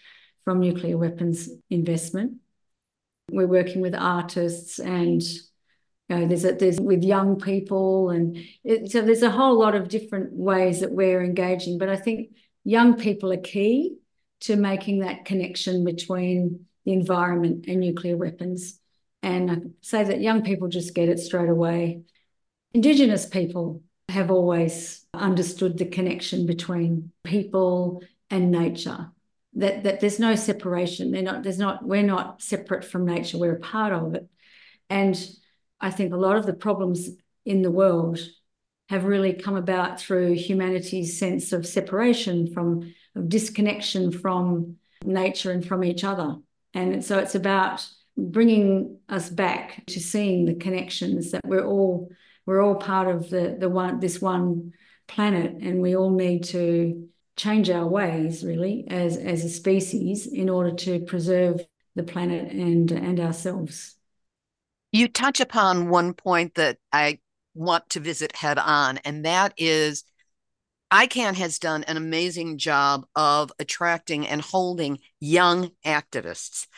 [0.45, 2.35] from nuclear weapons investment.
[3.33, 5.41] We're working with artists and you
[6.11, 9.89] know, there's a, there's with young people and it, so there's a whole lot of
[9.89, 11.79] different ways that we're engaging.
[11.79, 13.97] But I think young people are key
[14.43, 18.79] to making that connection between the environment and nuclear weapons.
[19.23, 22.03] And I say that young people just get it straight away.
[22.73, 29.11] Indigenous people have always understood the connection between people and nature.
[29.55, 31.11] That, that there's no separation.
[31.11, 34.29] They're not, there's not, we're not separate from nature, we're a part of it.
[34.91, 35.17] And
[35.81, 37.09] I think a lot of the problems
[37.47, 38.19] in the world
[38.89, 45.65] have really come about through humanity's sense of separation from of disconnection from nature and
[45.65, 46.37] from each other.
[46.75, 52.11] And so it's about bringing us back to seeing the connections that we're all
[52.47, 54.73] we're all part of the the one this one
[55.09, 60.49] planet and we all need to change our ways really as as a species in
[60.49, 61.61] order to preserve
[61.97, 63.97] the planet and and ourselves.
[64.93, 67.19] You touch upon one point that i
[67.55, 70.05] want to visit head on and that is
[70.95, 76.69] ICAN has done an amazing job of attracting and holding young activists.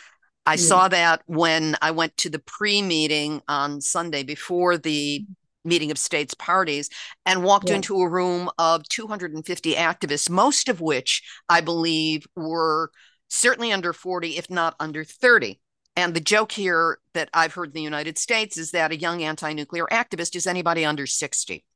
[0.46, 0.56] I yeah.
[0.56, 5.26] saw that when I went to the pre meeting on Sunday before the
[5.66, 6.88] meeting of states parties
[7.26, 7.76] and walked yeah.
[7.76, 12.90] into a room of 250 activists, most of which I believe were
[13.28, 15.60] certainly under 40, if not under 30.
[15.94, 19.22] And the joke here that I've heard in the United States is that a young
[19.22, 21.66] anti nuclear activist is anybody under 60.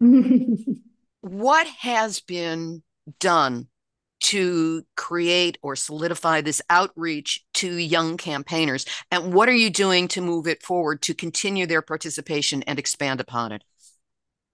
[1.26, 2.82] what has been
[3.20, 3.68] done
[4.20, 8.86] to create or solidify this outreach to young campaigners?
[9.10, 13.20] And what are you doing to move it forward to continue their participation and expand
[13.20, 13.62] upon it?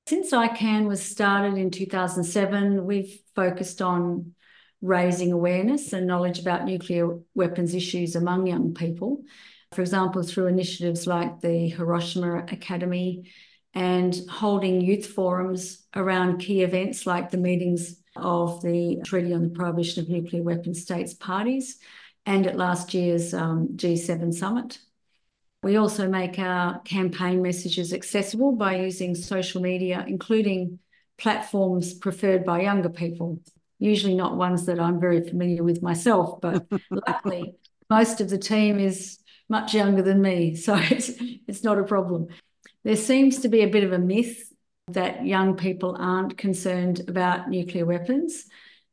[0.09, 4.35] Since ICAN was started in 2007, we've focused on
[4.81, 9.23] raising awareness and knowledge about nuclear weapons issues among young people.
[9.71, 13.31] For example, through initiatives like the Hiroshima Academy
[13.75, 19.49] and holding youth forums around key events like the meetings of the Treaty on the
[19.49, 21.79] Prohibition of Nuclear Weapons States parties
[22.27, 24.79] and at last year's um, G7 summit.
[25.63, 30.81] We also make our campaign messages accessible by using social media, including
[31.19, 33.41] platforms preferred by younger people,
[33.79, 37.55] usually not ones that I'm very familiar with myself, but luckily
[37.89, 41.11] most of the team is much younger than me, so it's,
[41.47, 42.29] it's not a problem.
[42.85, 44.53] There seems to be a bit of a myth
[44.89, 48.47] that young people aren't concerned about nuclear weapons.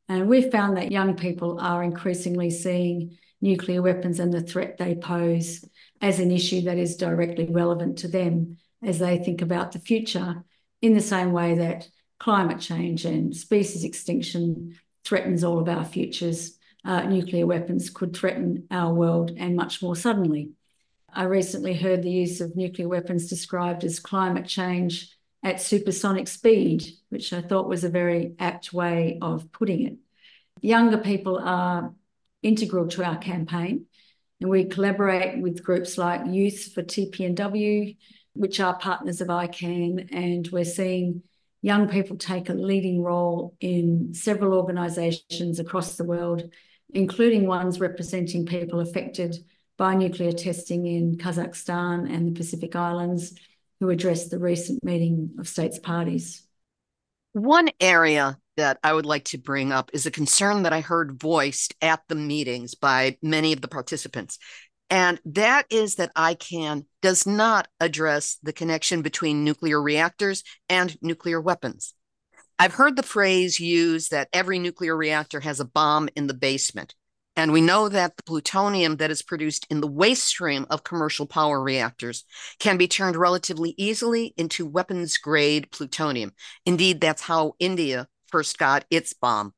[0.07, 4.95] And we've found that young people are increasingly seeing nuclear weapons and the threat they
[4.95, 5.65] pose
[6.01, 10.43] as an issue that is directly relevant to them as they think about the future,
[10.81, 16.57] in the same way that climate change and species extinction threatens all of our futures.
[16.85, 20.51] Uh, nuclear weapons could threaten our world and much more suddenly.
[21.13, 26.85] I recently heard the use of nuclear weapons described as climate change at supersonic speed,
[27.09, 29.97] which I thought was a very apt way of putting it.
[30.61, 31.93] Younger people are
[32.43, 33.85] integral to our campaign,
[34.41, 37.97] and we collaborate with groups like Youth for TPNW,
[38.33, 41.23] which are partners of ICAN, and we're seeing
[41.61, 46.49] young people take a leading role in several organisations across the world,
[46.93, 49.35] including ones representing people affected
[49.79, 53.33] by nuclear testing in Kazakhstan and the Pacific Islands,
[53.79, 56.43] who addressed the recent meeting of states parties.
[57.31, 61.17] One area that I would like to bring up is a concern that I heard
[61.17, 64.37] voiced at the meetings by many of the participants.
[64.89, 71.39] And that is that ICAN does not address the connection between nuclear reactors and nuclear
[71.39, 71.93] weapons.
[72.57, 76.95] I've heard the phrase used that every nuclear reactor has a bomb in the basement.
[77.39, 81.25] And we know that the plutonium that is produced in the waste stream of commercial
[81.25, 82.25] power reactors
[82.59, 86.33] can be turned relatively easily into weapons grade plutonium.
[86.65, 89.53] Indeed, that's how India first got its bomb.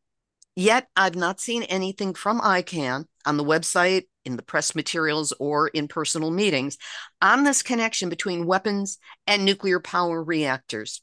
[0.56, 5.70] Yet, I've not seen anything from ICAN on the website, in the press materials, or
[5.70, 6.78] in personal meetings
[7.20, 11.02] on this connection between weapons and nuclear power reactors.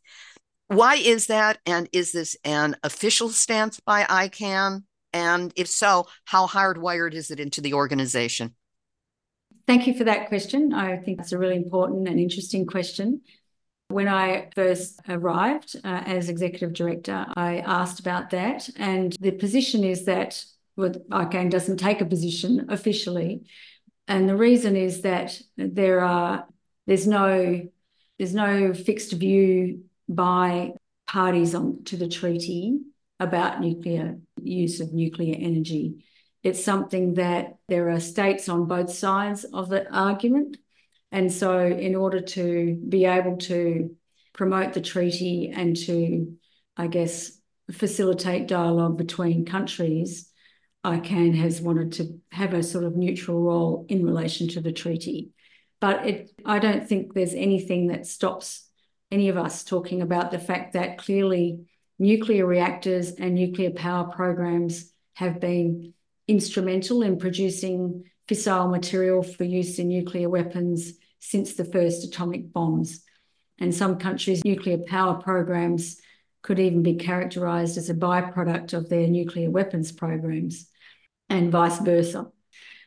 [0.68, 1.58] Why is that?
[1.66, 4.84] And is this an official stance by ICAN?
[5.12, 8.54] And if so, how hardwired is it into the organization?
[9.66, 10.72] Thank you for that question.
[10.72, 13.20] I think that's a really important and interesting question.
[13.88, 18.68] When I first arrived uh, as executive director, I asked about that.
[18.76, 20.44] And the position is that
[20.76, 23.42] well, ICAN doesn't take a position officially.
[24.06, 26.46] And the reason is that there are
[26.86, 27.68] there's no
[28.18, 30.72] there's no fixed view by
[31.06, 32.78] parties on to the treaty
[33.20, 36.05] about nuclear use of nuclear energy.
[36.43, 40.57] It's something that there are states on both sides of the argument.
[41.11, 43.97] And so, in order to be able to
[44.34, 46.36] promote the treaty and to,
[46.76, 47.32] I guess,
[47.72, 50.30] facilitate dialogue between countries,
[50.84, 55.30] ICAN has wanted to have a sort of neutral role in relation to the treaty.
[55.80, 58.68] But it, I don't think there's anything that stops
[59.11, 61.67] any of us talking about the fact that clearly
[61.99, 65.94] nuclear reactors and nuclear power programs have been
[66.26, 73.03] instrumental in producing fissile material for use in nuclear weapons since the first atomic bombs.
[73.59, 76.01] And some countries' nuclear power programs
[76.42, 80.68] could even be characterized as a byproduct of their nuclear weapons programs,
[81.28, 82.28] and vice versa.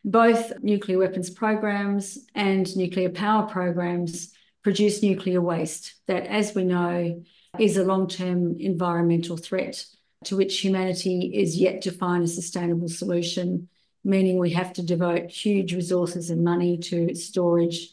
[0.05, 4.32] Both nuclear weapons programs and nuclear power programs
[4.64, 7.24] produce nuclear waste that, as we know,
[7.60, 9.86] is a long term environmental threat
[10.26, 13.68] to which humanity is yet to find a sustainable solution,
[14.04, 17.89] meaning we have to devote huge resources and money to storage,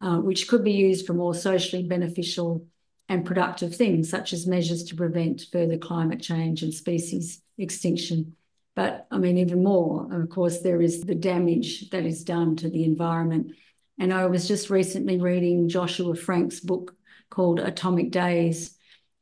[0.00, 2.66] uh, which could be used for more socially beneficial
[3.08, 8.34] and productive things, such as measures to prevent further climate change and species extinction.
[8.74, 12.68] But I mean, even more, of course, there is the damage that is done to
[12.68, 13.52] the environment.
[13.98, 16.94] And I was just recently reading Joshua Frank's book
[17.30, 18.77] called Atomic Days,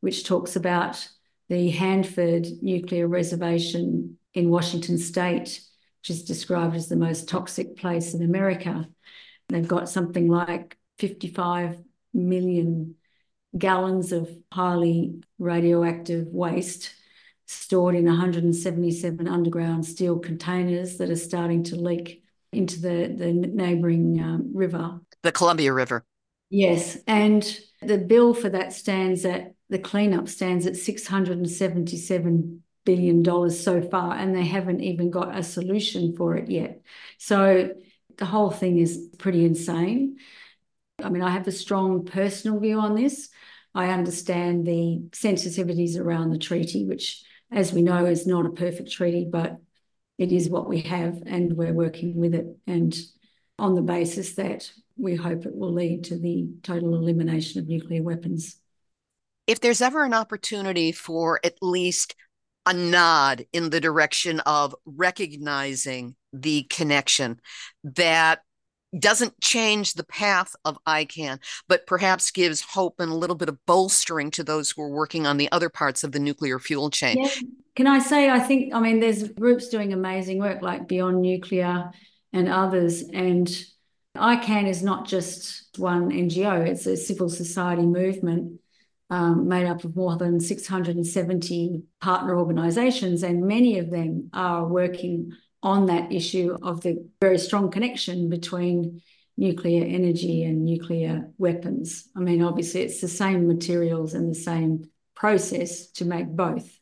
[0.06, 1.04] which talks about
[1.48, 5.60] the Hanford nuclear reservation in Washington state,
[6.00, 8.88] which is described as the most toxic place in America.
[9.48, 11.78] They've got something like 55
[12.14, 12.94] million
[13.58, 16.94] gallons of highly radioactive waste
[17.46, 24.20] stored in 177 underground steel containers that are starting to leak into the, the neighbouring
[24.22, 25.00] um, river.
[25.24, 26.04] The Columbia River.
[26.48, 26.96] Yes.
[27.08, 27.44] And
[27.82, 34.34] the bill for that stands at the cleanup stands at $677 billion so far, and
[34.34, 36.82] they haven't even got a solution for it yet.
[37.18, 37.70] So
[38.16, 40.18] the whole thing is pretty insane.
[41.02, 43.28] I mean, I have a strong personal view on this.
[43.74, 48.92] I understand the sensitivities around the treaty, which, as we know, is not a perfect
[48.92, 49.58] treaty, but
[50.16, 52.46] it is what we have, and we're working with it.
[52.66, 52.96] And
[53.58, 58.02] on the basis that we hope it will lead to the total elimination of nuclear
[58.02, 58.56] weapons
[59.46, 62.14] if there's ever an opportunity for at least
[62.66, 67.40] a nod in the direction of recognizing the connection
[67.84, 68.40] that
[68.98, 71.38] doesn't change the path of ICAN,
[71.68, 75.26] but perhaps gives hope and a little bit of bolstering to those who are working
[75.26, 77.22] on the other parts of the nuclear fuel chain.
[77.22, 77.30] Yeah.
[77.74, 81.90] Can I say, I think, I mean, there's groups doing amazing work like Beyond Nuclear
[82.32, 83.02] and others.
[83.02, 83.48] And
[84.16, 88.60] ICAN is not just one NGO, it's a civil society movement
[89.10, 95.32] um, made up of more than 670 partner organisations, and many of them are working
[95.62, 99.02] on that issue of the very strong connection between
[99.36, 102.08] nuclear energy and nuclear weapons.
[102.16, 106.78] I mean, obviously, it's the same materials and the same process to make both.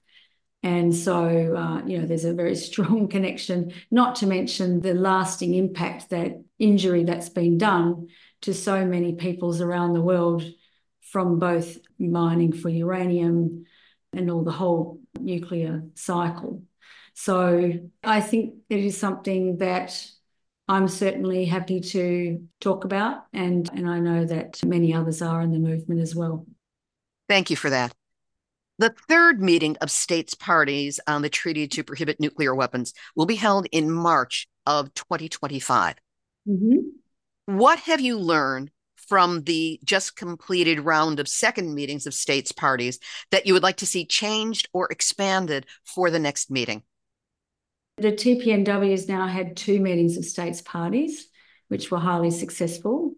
[0.63, 5.55] And so, uh, you know, there's a very strong connection, not to mention the lasting
[5.55, 8.09] impact that injury that's been done
[8.43, 10.45] to so many peoples around the world
[11.01, 13.65] from both mining for uranium
[14.13, 16.63] and all the whole nuclear cycle.
[17.15, 17.73] So
[18.03, 20.07] I think it is something that
[20.67, 25.53] I'm certainly happy to talk about, and, and I know that many others are in
[25.53, 26.47] the movement as well.
[27.29, 27.95] Thank you for that.
[28.79, 33.37] The third meeting of states parties on the Treaty to Prohibit Nuclear Weapons will be
[33.37, 35.95] held in March of 2025.
[36.49, 37.57] Mm-hmm.
[37.57, 38.71] What have you learned
[39.09, 42.99] from the just completed round of second meetings of states parties
[43.31, 46.83] that you would like to see changed or expanded for the next meeting?
[47.97, 51.29] The TPNW has now had two meetings of states parties,
[51.69, 53.15] which were highly successful.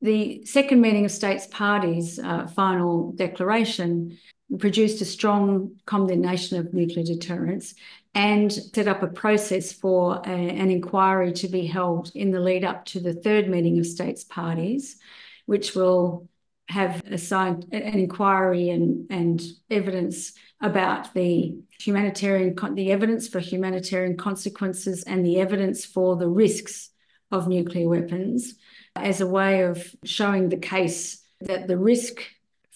[0.00, 4.18] The second meeting of states parties, uh, final declaration,
[4.58, 7.74] produced a strong condemnation of nuclear deterrence
[8.14, 12.64] and set up a process for a, an inquiry to be held in the lead
[12.64, 14.98] up to the third meeting of states parties
[15.46, 16.28] which will
[16.68, 25.02] have assigned an inquiry and, and evidence about the humanitarian the evidence for humanitarian consequences
[25.02, 26.90] and the evidence for the risks
[27.30, 28.54] of nuclear weapons
[28.94, 32.22] as a way of showing the case that the risk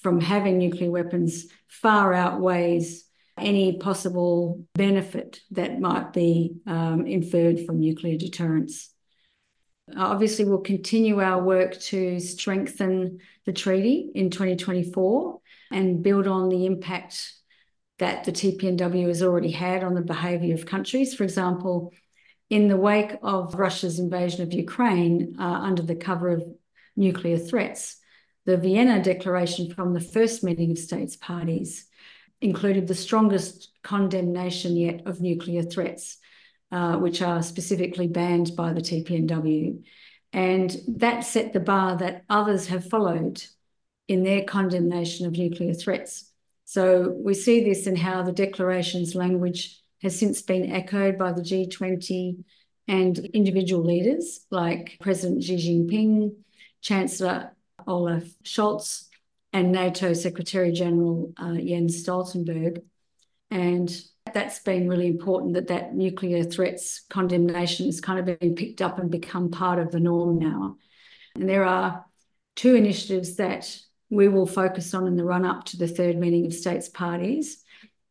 [0.02, 3.04] from having nuclear weapons far outweighs
[3.38, 8.90] any possible benefit that might be um, inferred from nuclear deterrence.
[9.94, 16.66] Obviously, we'll continue our work to strengthen the treaty in 2024 and build on the
[16.66, 17.32] impact
[17.98, 21.14] that the TPNW has already had on the behaviour of countries.
[21.14, 21.92] For example,
[22.50, 26.44] in the wake of Russia's invasion of Ukraine, uh, under the cover of
[26.96, 27.96] nuclear threats,
[28.44, 31.86] the Vienna Declaration from the first meeting of states parties
[32.40, 36.18] included the strongest condemnation yet of nuclear threats,
[36.72, 39.82] uh, which are specifically banned by the TPNW.
[40.32, 43.42] And that set the bar that others have followed
[44.08, 46.30] in their condemnation of nuclear threats.
[46.64, 51.42] So we see this in how the declaration's language has since been echoed by the
[51.42, 52.44] G20
[52.88, 56.34] and individual leaders like President Xi Jinping,
[56.80, 57.52] Chancellor
[57.86, 59.06] Olaf Scholz,
[59.52, 62.82] and NATO Secretary General uh, Jens Stoltenberg.
[63.50, 63.90] And
[64.32, 68.98] that's been really important that that nuclear threats condemnation has kind of been picked up
[68.98, 70.76] and become part of the norm now.
[71.34, 72.04] And there are
[72.54, 73.78] two initiatives that
[74.10, 77.62] we will focus on in the run up to the third meeting of states parties.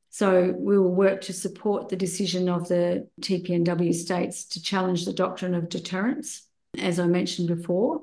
[0.10, 5.14] So we will work to support the decision of the TPNW states to challenge the
[5.14, 6.48] doctrine of deterrence,
[6.80, 8.02] as I mentioned before,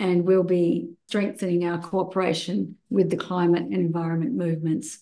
[0.00, 4.98] and we'll be strengthening our cooperation with the climate and environment movements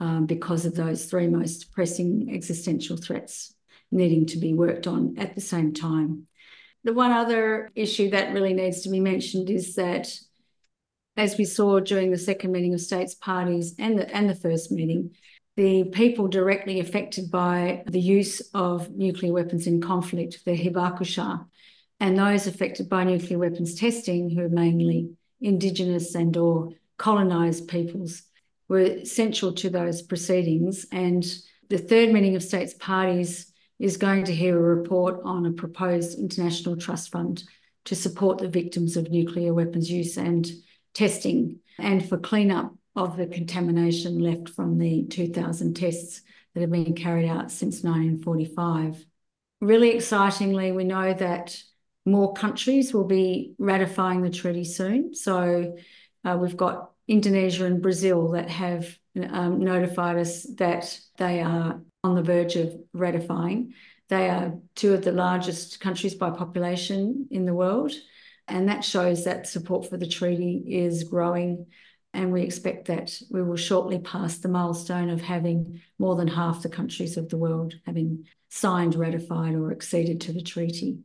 [0.00, 3.54] um, because of those three most pressing existential threats
[3.90, 6.26] needing to be worked on at the same time.
[6.82, 10.12] The one other issue that really needs to be mentioned is that
[11.16, 14.72] as we saw during the second meeting of states parties and the, and the first
[14.72, 15.14] meeting,
[15.56, 21.46] the people directly affected by the use of nuclear weapons in conflict, the hibakusha,
[22.00, 28.22] and those affected by nuclear weapons testing, who are mainly Indigenous and or colonised peoples,
[28.68, 30.86] were central to those proceedings.
[30.92, 31.24] And
[31.68, 36.18] the third meeting of states parties is going to hear a report on a proposed
[36.18, 37.42] international trust fund
[37.86, 40.50] to support the victims of nuclear weapons use and
[40.94, 46.22] testing and for cleanup of the contamination left from the 2000 tests
[46.54, 49.04] that have been carried out since 1945.
[49.60, 51.60] Really excitingly, we know that
[52.06, 55.14] more countries will be ratifying the treaty soon.
[55.14, 55.76] So
[56.24, 58.98] uh, we've got Indonesia and Brazil that have
[59.30, 63.74] um, notified us that they are on the verge of ratifying.
[64.08, 67.92] They are two of the largest countries by population in the world.
[68.46, 71.66] And that shows that support for the treaty is growing.
[72.12, 76.62] And we expect that we will shortly pass the milestone of having more than half
[76.62, 80.98] the countries of the world having signed, ratified, or acceded to the treaty.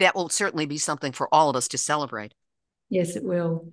[0.00, 2.34] That will certainly be something for all of us to celebrate.
[2.90, 3.72] Yes, it will.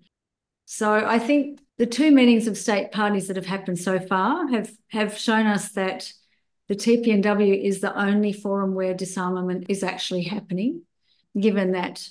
[0.74, 4.72] So I think the two meetings of state parties that have happened so far have,
[4.88, 6.10] have shown us that
[6.70, 10.84] the TPNW is the only forum where disarmament is actually happening,
[11.38, 12.08] given that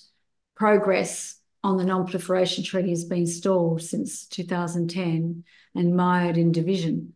[0.57, 5.43] progress on the non-proliferation treaty has been stalled since 2010
[5.75, 7.15] and mired in division.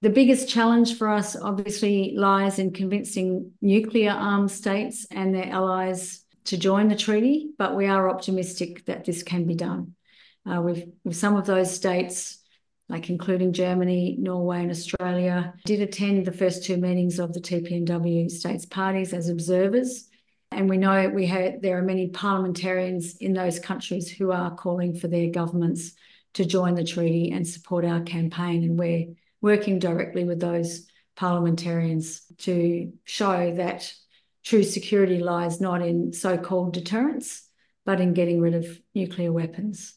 [0.00, 6.22] The biggest challenge for us obviously lies in convincing nuclear armed states and their allies
[6.44, 9.93] to join the treaty, but we are optimistic that this can be done.
[10.50, 12.38] Uh, with, with some of those states,
[12.88, 18.30] like including Germany, Norway, and Australia, did attend the first two meetings of the TPNW
[18.30, 20.08] states parties as observers.
[20.50, 24.94] And we know we have, there are many parliamentarians in those countries who are calling
[24.94, 25.92] for their governments
[26.34, 28.64] to join the treaty and support our campaign.
[28.64, 30.86] And we're working directly with those
[31.16, 33.92] parliamentarians to show that
[34.44, 37.48] true security lies not in so called deterrence,
[37.86, 39.94] but in getting rid of nuclear weapons.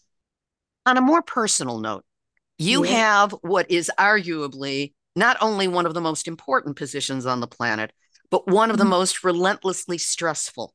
[0.87, 2.05] On a more personal note,
[2.57, 2.91] you yeah.
[2.91, 7.91] have what is arguably not only one of the most important positions on the planet,
[8.31, 8.91] but one of the mm-hmm.
[8.91, 10.73] most relentlessly stressful.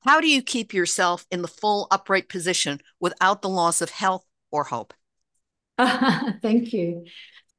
[0.00, 4.24] How do you keep yourself in the full upright position without the loss of health
[4.50, 4.92] or hope?
[5.78, 7.04] thank you.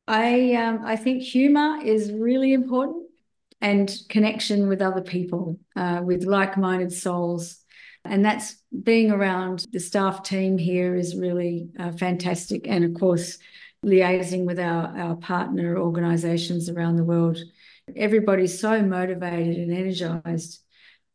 [0.06, 3.06] I um, I think humor is really important
[3.62, 7.64] and connection with other people, uh, with like-minded souls,
[8.06, 12.68] and that's being around the staff team here is really uh, fantastic.
[12.68, 13.38] And of course,
[13.86, 17.40] liaising with our our partner organisations around the world
[17.96, 20.64] everybody's so motivated and energized.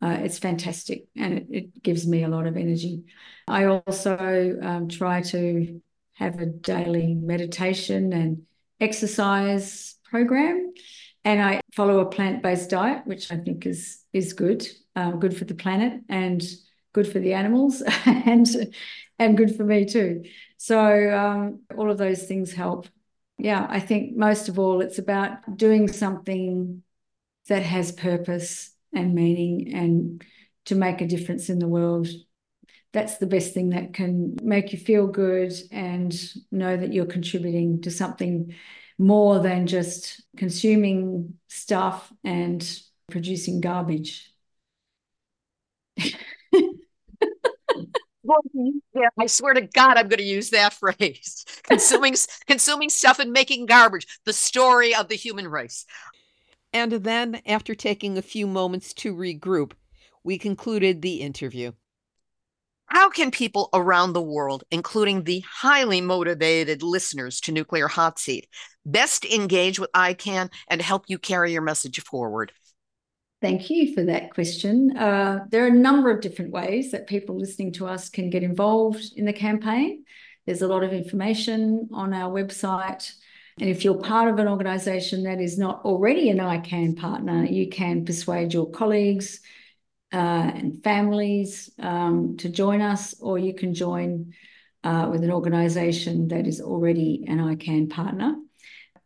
[0.03, 3.05] Uh, it's fantastic and it, it, gives me a lot of energy.
[3.49, 5.81] I also um, try to
[6.15, 8.43] have a daily meditation and
[8.81, 10.75] exercise program,
[11.25, 15.37] and I follow a plant based diet, which I think is is good, uh, good
[15.37, 16.43] for the planet, and
[16.95, 18.49] good for the animals and
[19.21, 20.25] and good for me too.
[20.59, 20.81] So
[21.17, 22.89] um, all of those things help.
[23.39, 26.83] Yeah, I think most of all, it's about doing something
[27.49, 30.25] that has purpose and meaning and
[30.67, 32.09] to make a difference in the world.
[32.93, 36.15] That's the best thing that can make you feel good and
[36.53, 38.55] know that you're contributing to something
[38.99, 42.67] more than just consuming stuff and
[43.11, 44.33] producing garbage.
[48.27, 52.15] Mm-hmm, yeah, I swear to God, I'm going to use that phrase: consuming,
[52.47, 54.07] consuming stuff and making garbage.
[54.25, 55.85] The story of the human race.
[56.73, 59.73] And then, after taking a few moments to regroup,
[60.25, 61.73] we concluded the interview.
[62.87, 68.49] How can people around the world, including the highly motivated listeners to Nuclear Hot Seat,
[68.87, 72.53] best engage with ICAN and help you carry your message forward?
[73.45, 74.97] Thank you for that question.
[74.97, 78.43] Uh, there are a number of different ways that people listening to us can get
[78.43, 80.07] involved in the campaign.
[80.47, 83.13] There's a lot of information on our website.
[83.61, 87.69] And if you're part of an organisation that is not already an ICAN partner, you
[87.69, 89.41] can persuade your colleagues
[90.11, 90.17] uh,
[90.55, 94.33] and families um, to join us, or you can join
[94.85, 98.37] uh, with an organisation that is already an ICAN partner.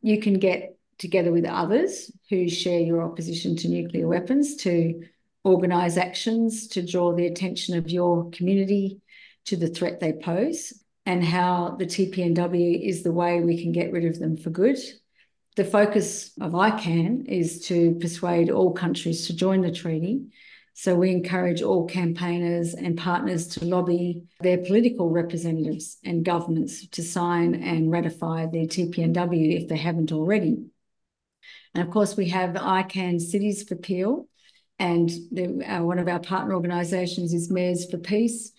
[0.01, 5.03] You can get together with others who share your opposition to nuclear weapons to
[5.44, 9.01] organise actions to draw the attention of your community
[9.46, 10.72] to the threat they pose
[11.07, 14.78] and how the TPNW is the way we can get rid of them for good.
[15.57, 20.26] The focus of ICAN is to persuade all countries to join the treaty.
[20.74, 27.03] So we encourage all campaigners and partners to lobby their political representatives and governments to
[27.03, 30.66] sign and ratify the TPNW if they haven't already.
[31.75, 34.27] And of course, we have ICAN Cities Appeal,
[34.79, 38.53] and the, uh, one of our partner organisations is Mayors for Peace.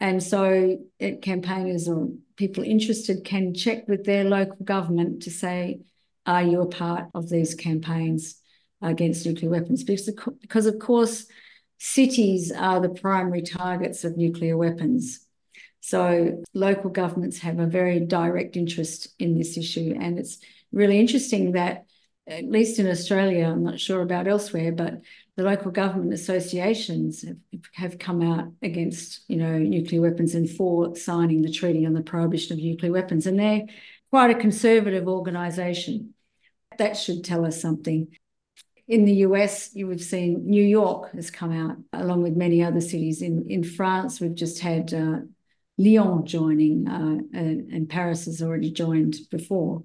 [0.00, 5.80] And so it, campaigners or people interested can check with their local government to say,
[6.26, 8.36] are you a part of these campaigns
[8.82, 9.84] against nuclear weapons?
[9.84, 10.10] Because,
[10.40, 11.26] because of course,
[11.78, 15.20] cities are the primary targets of nuclear weapons.
[15.80, 19.94] So local governments have a very direct interest in this issue.
[19.98, 20.38] And it's
[20.72, 21.84] really interesting that
[22.28, 25.00] at least in Australia, I'm not sure about elsewhere, but
[25.36, 27.36] the local government associations have,
[27.74, 32.02] have come out against, you know, nuclear weapons and for signing the treaty on the
[32.02, 33.26] prohibition of nuclear weapons.
[33.26, 33.66] And they're
[34.10, 36.14] quite a conservative organisation.
[36.78, 38.08] That should tell us something.
[38.88, 42.80] In the US, you have seen New York has come out along with many other
[42.80, 43.22] cities.
[43.22, 45.18] In, in France, we've just had uh,
[45.78, 49.84] Lyon joining, uh, and, and Paris has already joined before.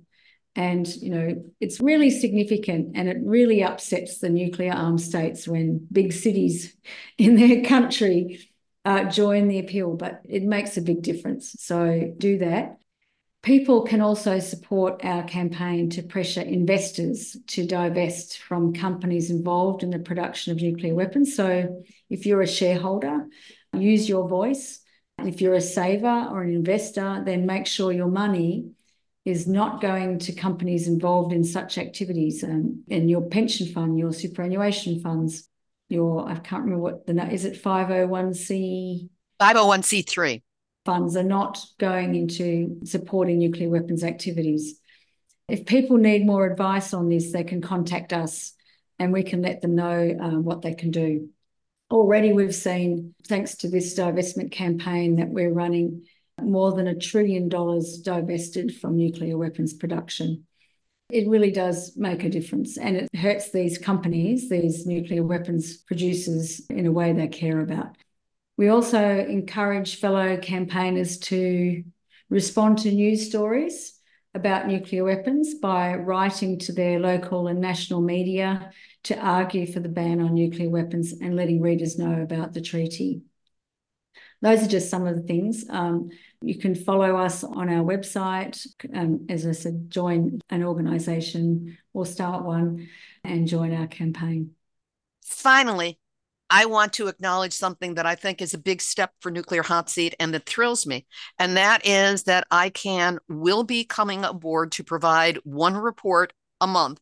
[0.56, 5.88] And, you know, it's really significant and it really upsets the nuclear armed states when
[5.91, 6.76] big cities
[7.18, 8.49] in their country
[8.84, 11.56] uh, join the appeal, but it makes a big difference.
[11.60, 12.78] So do that.
[13.43, 19.89] People can also support our campaign to pressure investors to divest from companies involved in
[19.89, 21.36] the production of nuclear weapons.
[21.36, 23.28] So if you're a shareholder,
[23.74, 24.80] use your voice.
[25.18, 28.72] If you're a saver or an investor, then make sure your money
[29.24, 34.12] is not going to companies involved in such activities um, and your pension fund, your
[34.12, 35.48] superannuation funds,
[35.90, 39.10] your, I can't remember what the, is it 501c?
[39.40, 40.42] 501c3.
[40.86, 44.80] Funds are not going into supporting nuclear weapons activities.
[45.48, 48.54] If people need more advice on this, they can contact us
[48.98, 51.30] and we can let them know uh, what they can do.
[51.92, 56.06] Already, we've seen, thanks to this divestment campaign that we're running,
[56.42, 60.46] more than a trillion dollars divested from nuclear weapons production.
[61.10, 66.62] It really does make a difference and it hurts these companies, these nuclear weapons producers,
[66.70, 67.98] in a way they care about.
[68.58, 71.84] We also encourage fellow campaigners to
[72.30, 74.00] respond to news stories
[74.34, 78.72] about nuclear weapons by writing to their local and national media
[79.04, 83.24] to argue for the ban on nuclear weapons and letting readers know about the treaty.
[84.42, 85.66] Those are just some of the things.
[85.70, 86.10] Um,
[86.42, 88.66] you can follow us on our website.
[88.94, 92.89] Um, as I said, join an organisation or start one
[93.24, 94.52] and join our campaign.
[95.24, 96.00] Finally,
[96.50, 99.89] I want to acknowledge something that I think is a big step for Nuclear Hot
[99.89, 101.06] Seat and that thrills me.
[101.39, 107.00] And that is that ICAN will be coming aboard to provide one report a month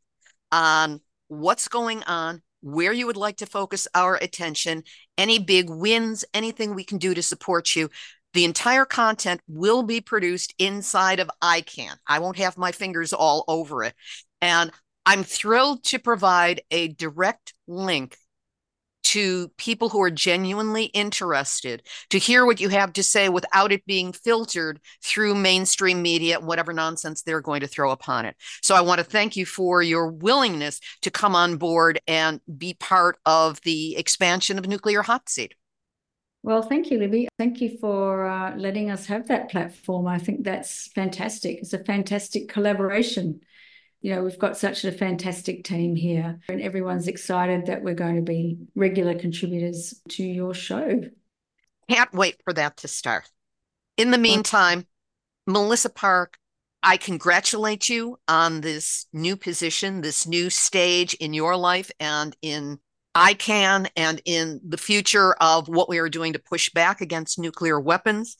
[0.51, 4.83] on what's going on, where you would like to focus our attention,
[5.17, 7.89] any big wins, anything we can do to support you.
[8.33, 11.95] The entire content will be produced inside of ICAN.
[12.07, 13.95] I won't have my fingers all over it.
[14.41, 14.71] And
[15.05, 18.15] I'm thrilled to provide a direct link
[19.09, 21.81] to people who are genuinely interested
[22.11, 26.45] to hear what you have to say without it being filtered through mainstream media and
[26.45, 28.35] whatever nonsense they're going to throw upon it.
[28.61, 32.75] So I want to thank you for your willingness to come on board and be
[32.75, 35.55] part of the expansion of Nuclear Hot Seat.
[36.43, 37.29] Well, thank you, Libbe.
[37.39, 40.05] Thank you for uh, letting us have that platform.
[40.05, 41.61] I think that's fantastic.
[41.61, 43.41] It's a fantastic collaboration
[44.01, 48.15] you know, we've got such a fantastic team here, and everyone's excited that we're going
[48.15, 51.01] to be regular contributors to your show.
[51.89, 53.29] Can't wait for that to start.
[53.97, 54.85] In the meantime,
[55.47, 56.37] Melissa Parke,
[56.81, 62.79] I congratulate you on this new position, this new stage in your life and in
[63.15, 67.79] ICAN and in the future of what we are doing to push back against nuclear
[67.79, 68.37] weapons.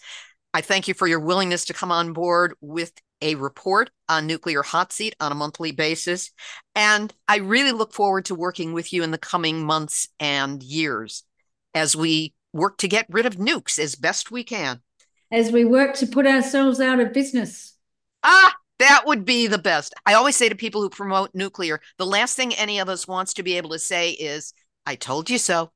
[0.53, 2.91] I thank you for your willingness to come on board with
[3.21, 6.31] a report on Nuclear Hot Seat on a monthly basis.
[6.75, 11.23] And I really look forward to working with you in the coming months and years
[11.73, 14.81] as we work to get rid of nukes as best we can.
[15.31, 17.75] As we work to put ourselves out of business.
[18.23, 19.93] Ah, that would be the best.
[20.05, 23.33] I always say to people who promote nuclear, the last thing any of us wants
[23.35, 24.53] to be able to say is,
[24.85, 25.71] I told you so.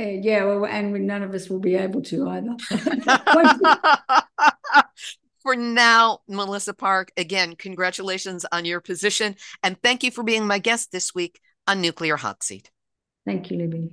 [0.00, 2.56] Uh, yeah, well, and none of us will be able to either.
[5.40, 9.36] for now, Melissa Parke, again, congratulations on your position.
[9.62, 12.70] And thank you for being my guest this week on Nuclear Hot Seat.
[13.24, 13.90] Thank you, Libbe.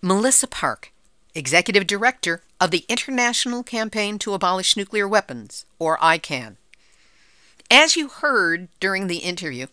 [0.00, 0.92] Melissa Parke,
[1.34, 6.56] Executive Director of the International Campaign to Abolish Nuclear Weapons, or ICAN.
[7.70, 9.66] As you heard during the interview,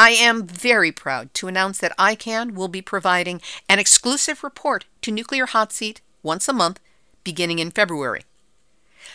[0.00, 5.10] I am very proud to announce that ICAN will be providing an exclusive report to
[5.10, 6.80] Nuclear Hot Seat once a month
[7.22, 8.22] beginning in February.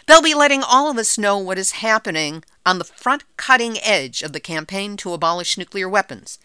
[0.06, 4.22] They'll be letting all of us know what is happening on the front cutting edge
[4.22, 6.38] of the campaign to abolish nuclear weapons.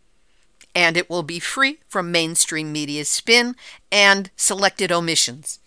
[0.75, 3.57] And it will be free from mainstream media spin
[3.93, 5.59] and selected omissions.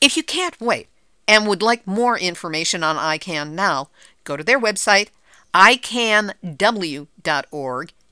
[0.00, 0.88] If you can't wait
[1.28, 3.90] and would like more information on ICAN now,
[4.24, 5.10] go to their website,
[5.54, 7.12] icanw.org,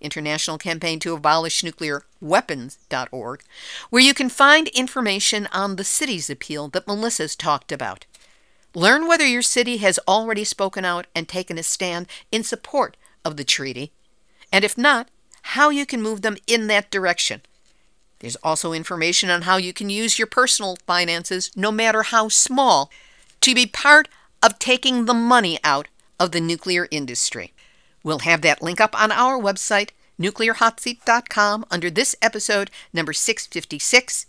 [0.00, 3.42] International Campaign to Abolish Nuclear Weapons.org,
[3.90, 8.06] where you can find information on the city's appeal that Melissa's talked about.
[8.74, 13.36] Learn whether your city has already spoken out and taken a stand in support of
[13.36, 13.92] the treaty,
[14.52, 15.08] and if not,
[15.42, 17.42] how you can move them in that direction.
[18.20, 22.90] There's also information on how you can use your personal finances, no matter how small,
[23.40, 24.08] to be part
[24.42, 25.88] of taking the money out
[26.22, 27.52] of the nuclear industry.
[28.04, 34.26] We'll have that link up on our website, nuclearhotseat.com, under this episode, number 656,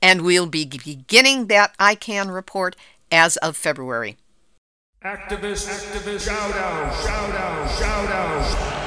[0.00, 2.76] and we'll be beginning that ICAN report
[3.10, 4.16] as of February.
[5.04, 8.82] Activist, activist, shout out, shout out, shout out.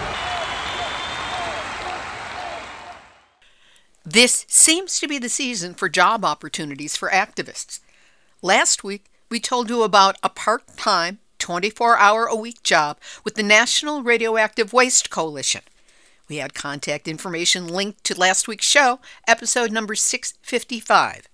[4.05, 7.81] This seems to be the season for job opportunities for activists.
[8.41, 11.19] Last week, we told you about a part time,
[11.49, 15.61] 24 hour a week job with the National Radioactive Waste Coalition.
[16.27, 21.27] We had contact information linked to last week's show, episode number 655.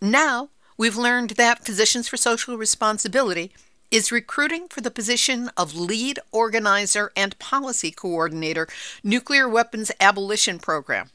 [0.00, 3.50] Now, we've learned that Physicians for Social Responsibility
[3.90, 8.68] is recruiting for the position of lead organizer and policy coordinator,
[9.02, 11.10] Nuclear Weapons Abolition Program.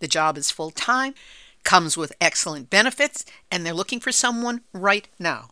[0.00, 1.14] The job is full time,
[1.62, 5.51] comes with excellent benefits, and they're looking for someone right now.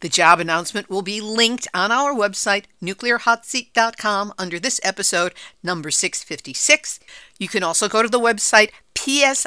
[0.00, 7.00] The job announcement will be linked on our website, nuclearhotseat.com, under this episode, number 656.
[7.38, 9.46] You can also go to the website, psr.org,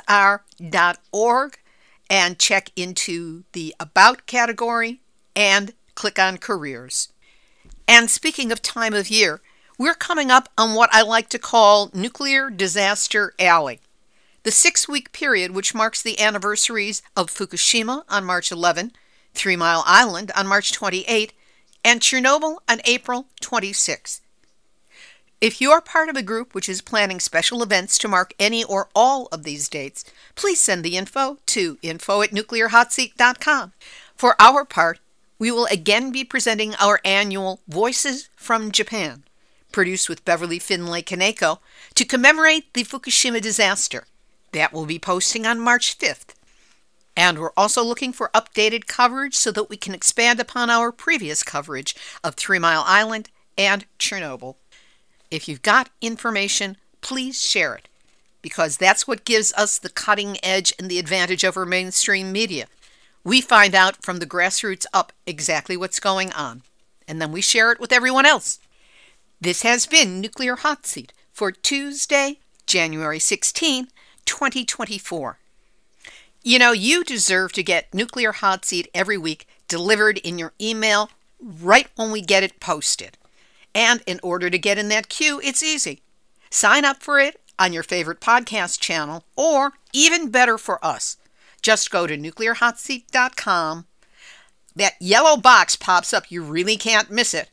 [2.10, 5.02] and check into the About category
[5.36, 7.10] and click on Careers.
[7.88, 9.42] And speaking of time of year,
[9.78, 13.80] we're coming up on what I like to call Nuclear Disaster Alley.
[14.44, 18.92] The six week period, which marks the anniversaries of Fukushima on March 11,
[19.34, 21.34] Three Mile Island on March 28,
[21.84, 24.22] and Chernobyl on April 26.
[25.42, 28.64] If you are part of a group which is planning special events to mark any
[28.64, 30.06] or all of these dates,
[30.36, 33.74] please send the info to info at nuclearhotseat.com.
[34.16, 35.00] For our part,
[35.38, 39.24] we will again be presenting our annual Voices from Japan,
[39.74, 41.60] produced with Beverly Findlay Kaneko,
[41.96, 44.06] to commemorate the Fukushima disaster.
[44.54, 46.36] That will be posting on March 5th.
[47.16, 51.44] And we're also looking for updated coverage so that we can expand upon our previous
[51.44, 54.56] coverage of Three Mile Island and Chernobyl.
[55.30, 57.88] If you've got information, please share it
[58.42, 62.68] because that's what gives us the cutting edge and the advantage over mainstream media.
[63.24, 66.62] We find out from the grassroots up exactly what's going on,
[67.08, 68.60] and then we share it with everyone else.
[69.40, 73.88] This has been Nuclear Hot Seat for Tuesday, January 16,
[74.26, 75.40] 2024.
[76.46, 81.10] You know, you deserve to get Nuclear Hot Seat every week delivered in your email
[81.40, 83.18] right when we get it posted.
[83.74, 86.02] And in order to get in that queue, it's easy.
[86.50, 91.16] Sign up for it on your favorite podcast channel, or even better for us,
[91.62, 93.86] just go to nuclearhotseat.com.
[94.76, 97.52] That yellow box pops up, you really can't miss it.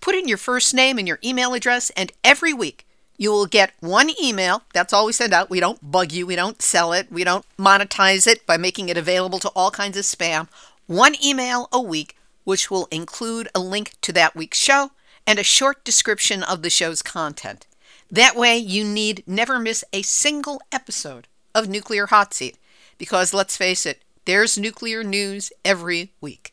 [0.00, 2.86] Put in your first name and your email address, and every week
[3.18, 4.62] you will get one email.
[4.72, 5.50] That's all we send out.
[5.50, 8.96] We don't bug you, we don't sell it, we don't monetize it by making it
[8.96, 10.48] available to all kinds of spam.
[10.86, 14.92] One email a week, which will include a link to that week's show
[15.26, 17.66] and a short description of the show's content.
[18.10, 22.56] That way, you need never miss a single episode of Nuclear Hot Seat,
[22.96, 26.52] because let's face it, there's nuclear news every week.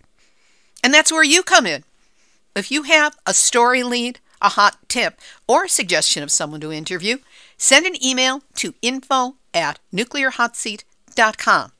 [0.83, 1.85] And that's where you come in.
[2.55, 6.71] If you have a story lead, a hot tip, or a suggestion of someone to
[6.71, 7.17] interview,
[7.57, 11.71] send an email to info at nuclearhotseat.com.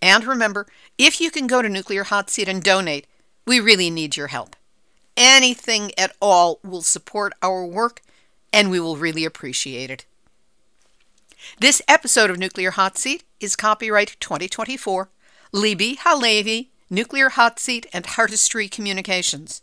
[0.00, 0.66] And remember,
[0.98, 3.06] if you can go to Nuclear Hot Seat and donate,
[3.46, 4.56] we really need your help.
[5.16, 8.02] Anything at all will support our work,
[8.52, 10.04] and we will really appreciate it.
[11.60, 15.08] This episode of Nuclear Hot Seat is copyright 2024,
[15.52, 19.62] Libbe HaLevy, Nuclear Hot Seat, and Heartistry Communications.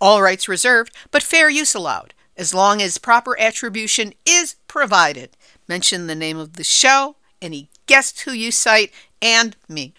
[0.00, 5.36] All rights reserved, but fair use allowed, as long as proper attribution is provided.
[5.68, 8.92] Mention the name of the show, any guests who you cite,
[9.22, 9.92] and me.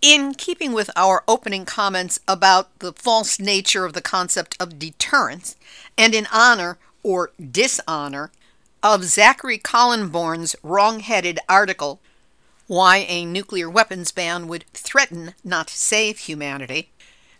[0.00, 5.56] In keeping with our opening comments about the false nature of the concept of deterrence,
[5.96, 8.32] and in honor or dishonor
[8.82, 12.00] of Zachary Kallenborn's wrong-headed article,
[12.66, 16.90] Why a Nuclear Weapons Ban Would Threaten Not Save Humanity,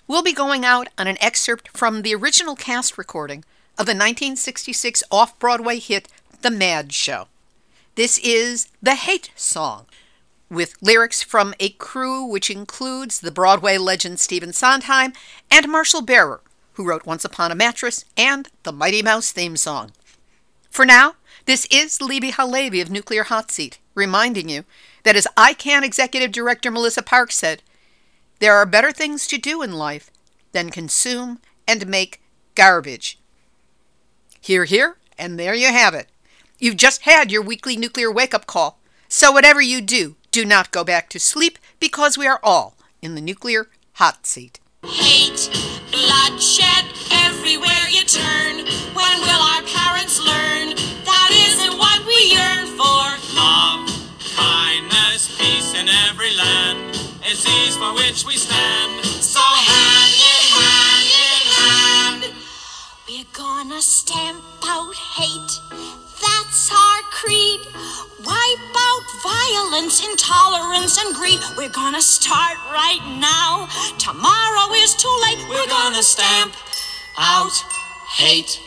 [0.07, 3.45] we'll be going out on an excerpt from the original cast recording
[3.79, 6.09] of the 1966 off-Broadway hit
[6.43, 7.29] The Mad Show.
[7.95, 9.87] This is The Hate Song,
[10.51, 15.13] with lyrics from a crew which includes the Broadway legend Stephen Sondheim
[15.51, 16.41] and Marshall Barer,
[16.75, 19.93] who wrote Once Upon a Mattress and the Mighty Mouse theme song.
[20.71, 24.65] For now, this is Libbe HaLevy of Nuclear Hot Seat, reminding you
[25.05, 27.63] that as ICAN Executive Director Melissa Parke said,
[28.43, 30.11] there are better things to do in life
[30.51, 31.39] than consume
[31.69, 32.21] and make
[32.57, 33.17] garbage.
[34.41, 36.09] Here, here, and there you have it.
[36.59, 38.81] You've just had your weekly nuclear wake up call.
[39.09, 43.15] So, whatever you do, do not go back to sleep because we are all in
[43.15, 44.59] the nuclear hot seat.
[44.85, 45.49] Hate,
[45.93, 48.67] bloodshed everywhere you turn.
[48.93, 49.22] When
[57.83, 59.05] for which we stand.
[59.05, 62.23] So hand in hand in hand,
[63.09, 65.53] we're gonna stamp out hate.
[66.23, 67.61] That's our creed.
[68.23, 71.41] Wipe out violence, intolerance, and greed.
[71.59, 73.67] We're gonna start right now.
[73.99, 75.43] Tomorrow is too late.
[75.51, 76.55] We're gonna stamp
[77.19, 77.57] out
[78.15, 78.61] hate.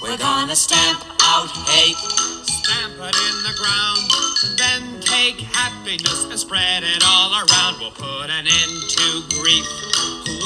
[0.00, 2.02] We're gonna stamp out hate.
[2.46, 4.06] Stamp it in the ground.
[4.44, 4.87] And then
[5.18, 7.74] take happiness and spread it all around.
[7.80, 9.66] We'll put an end to grief.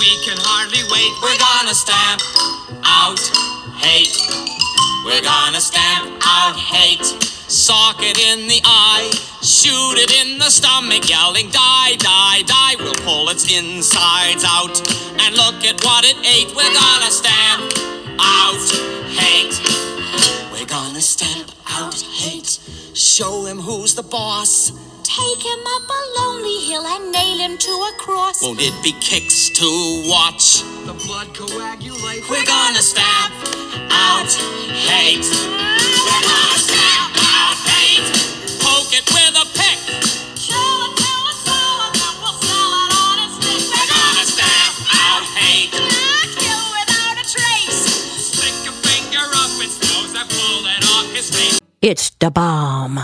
[0.00, 1.12] We can hardly wait.
[1.20, 2.24] We're gonna stamp
[2.80, 3.20] out
[3.84, 4.16] hate.
[5.04, 7.04] We're gonna stamp out hate.
[7.52, 9.12] Sock it in the eye,
[9.44, 12.74] shoot it in the stomach, yelling, die, die, die.
[12.78, 14.80] We'll pull its insides out
[15.20, 16.48] and look at what it ate.
[16.56, 17.76] We're gonna stamp
[18.16, 18.64] out
[19.20, 19.52] hate.
[20.48, 22.58] We're gonna stamp out hate.
[22.94, 24.70] Show him who's the boss.
[25.02, 28.42] Take him up a lonely hill and nail him to a cross.
[28.42, 30.60] Won't it be kicks to watch?
[30.84, 32.28] The blood coagulate.
[32.28, 33.32] We're gonna stamp
[33.90, 35.24] out hate.
[35.24, 36.81] We're gonna stamp
[51.84, 53.00] It's the bomb.